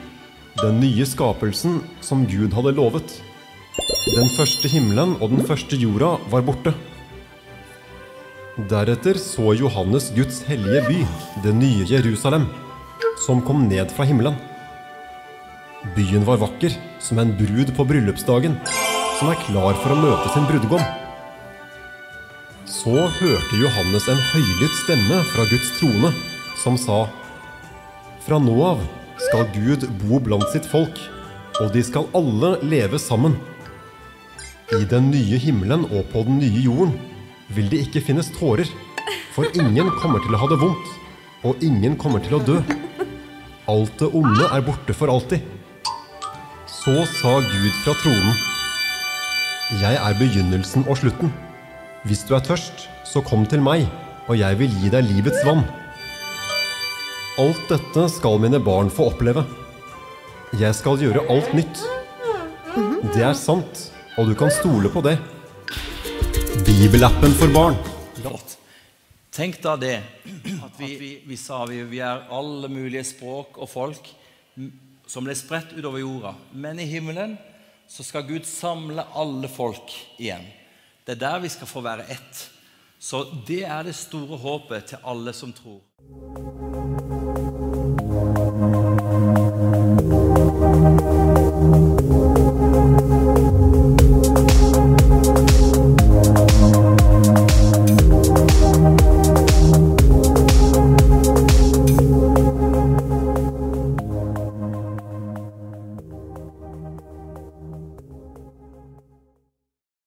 den 0.62 0.80
nye 0.82 1.06
skapelsen 1.08 1.82
som 2.06 2.26
Gud 2.30 2.54
hadde 2.54 2.76
lovet. 2.78 3.18
Den 4.16 4.30
første 4.36 4.70
himmelen 4.70 5.16
og 5.20 5.32
den 5.34 5.46
første 5.48 5.78
jorda 5.80 6.16
var 6.30 6.46
borte. 6.46 6.74
Deretter 8.70 9.18
så 9.18 9.56
Johannes 9.58 10.12
Guds 10.14 10.42
hellige 10.46 10.84
by, 10.90 11.00
det 11.46 11.56
nye 11.56 11.88
Jerusalem 11.90 12.50
som 13.26 13.42
kom 13.46 13.68
ned 13.70 13.92
fra 13.96 14.06
himmelen. 14.06 14.38
Byen 15.96 16.26
var 16.26 16.42
vakker, 16.42 16.74
som 17.02 17.20
en 17.22 17.34
brud 17.38 17.74
på 17.78 17.86
bryllupsdagen, 17.90 18.58
som 19.18 19.32
er 19.32 19.44
klar 19.48 19.78
for 19.82 19.94
å 19.94 20.02
møte 20.02 20.30
sin 20.34 20.46
brudgom. 20.50 20.84
Så 22.70 22.94
hørte 23.18 23.62
Johannes 23.62 24.08
en 24.10 24.22
høylytt 24.32 24.78
stemme 24.84 25.22
fra 25.34 25.46
Guds 25.50 25.74
trone, 25.80 26.14
som 26.62 26.78
sa:" 26.78 27.08
Fra 28.22 28.38
nå 28.38 28.54
av 28.62 28.84
skal 29.28 29.48
Gud 29.54 29.86
bo 30.02 30.20
blant 30.24 30.48
sitt 30.54 30.66
folk, 30.70 30.98
og 31.62 31.72
de 31.76 31.84
skal 31.86 32.10
alle 32.18 32.56
leve 32.66 33.00
sammen. 33.02 33.38
I 34.72 34.86
den 34.88 35.10
nye 35.12 35.40
himmelen 35.42 35.84
og 35.90 36.08
på 36.14 36.24
den 36.28 36.40
nye 36.42 36.64
jorden 36.64 36.96
vil 37.56 37.68
det 37.72 37.84
ikke 37.86 38.04
finnes 38.08 38.32
tårer, 38.38 38.70
for 39.36 39.48
ingen 39.58 39.92
kommer 40.00 40.24
til 40.24 40.36
å 40.36 40.42
ha 40.42 40.50
det 40.52 40.60
vondt, 40.62 40.94
og 41.48 41.66
ingen 41.66 41.98
kommer 42.00 42.24
til 42.24 42.38
å 42.38 42.44
dø. 42.46 42.60
Alt 43.72 44.00
det 44.00 44.10
onde 44.18 44.48
er 44.48 44.64
borte 44.66 44.96
for 44.98 45.12
alltid. 45.12 45.44
Så 46.72 46.96
sa 47.20 47.38
Gud 47.46 47.76
fra 47.84 47.96
tronen, 48.02 48.48
Jeg 49.80 49.96
er 49.96 50.18
begynnelsen 50.20 50.84
og 50.90 50.98
slutten. 51.00 51.30
Hvis 52.04 52.26
du 52.28 52.34
er 52.36 52.44
tørst, 52.44 52.90
så 53.08 53.22
kom 53.24 53.46
til 53.48 53.62
meg, 53.64 53.86
og 54.28 54.36
jeg 54.36 54.58
vil 54.60 54.74
gi 54.82 54.90
deg 54.92 55.08
livets 55.08 55.46
vann. 55.48 55.64
Alt 57.40 57.62
dette 57.70 58.10
skal 58.12 58.42
mine 58.44 58.60
barn 58.60 58.90
få 58.92 59.06
oppleve. 59.08 59.46
Jeg 60.60 60.76
skal 60.76 61.00
gjøre 61.00 61.24
alt 61.32 61.54
nytt. 61.56 61.80
Det 63.14 63.24
er 63.24 63.38
sant, 63.40 63.86
og 64.20 64.28
du 64.28 64.34
kan 64.36 64.52
stole 64.52 64.92
på 64.92 65.00
det. 65.06 65.14
Bibelappen 66.68 67.32
for 67.40 67.54
barn. 67.56 67.78
Godt. 68.20 68.58
Tenk 69.32 69.62
da 69.64 69.78
det 69.80 69.94
at 70.28 70.76
vi, 70.76 70.90
vi, 71.00 71.12
vi 71.24 71.38
sa 71.40 71.62
vi, 71.70 71.80
vi, 71.88 72.02
er 72.04 72.26
alle 72.36 72.68
mulige 72.68 73.06
språk 73.14 73.62
og 73.64 73.72
folk 73.72 74.12
som 75.08 75.24
ble 75.24 75.36
spredt 75.40 75.72
utover 75.78 76.04
jorda. 76.04 76.34
Men 76.52 76.84
i 76.84 76.90
himmelen 76.92 77.38
så 77.88 78.04
skal 78.04 78.28
Gud 78.28 78.44
samle 78.44 79.08
alle 79.16 79.48
folk 79.48 79.96
igjen. 80.20 80.44
Det 81.08 81.16
er 81.16 81.24
der 81.24 81.40
vi 81.48 81.54
skal 81.56 81.72
få 81.72 81.86
være 81.88 82.10
ett. 82.12 82.44
Så 83.00 83.24
det 83.48 83.64
er 83.64 83.88
det 83.88 83.96
store 83.98 84.36
håpet 84.44 84.92
til 84.92 85.08
alle 85.08 85.32
som 85.34 85.56
tror. 85.56 85.80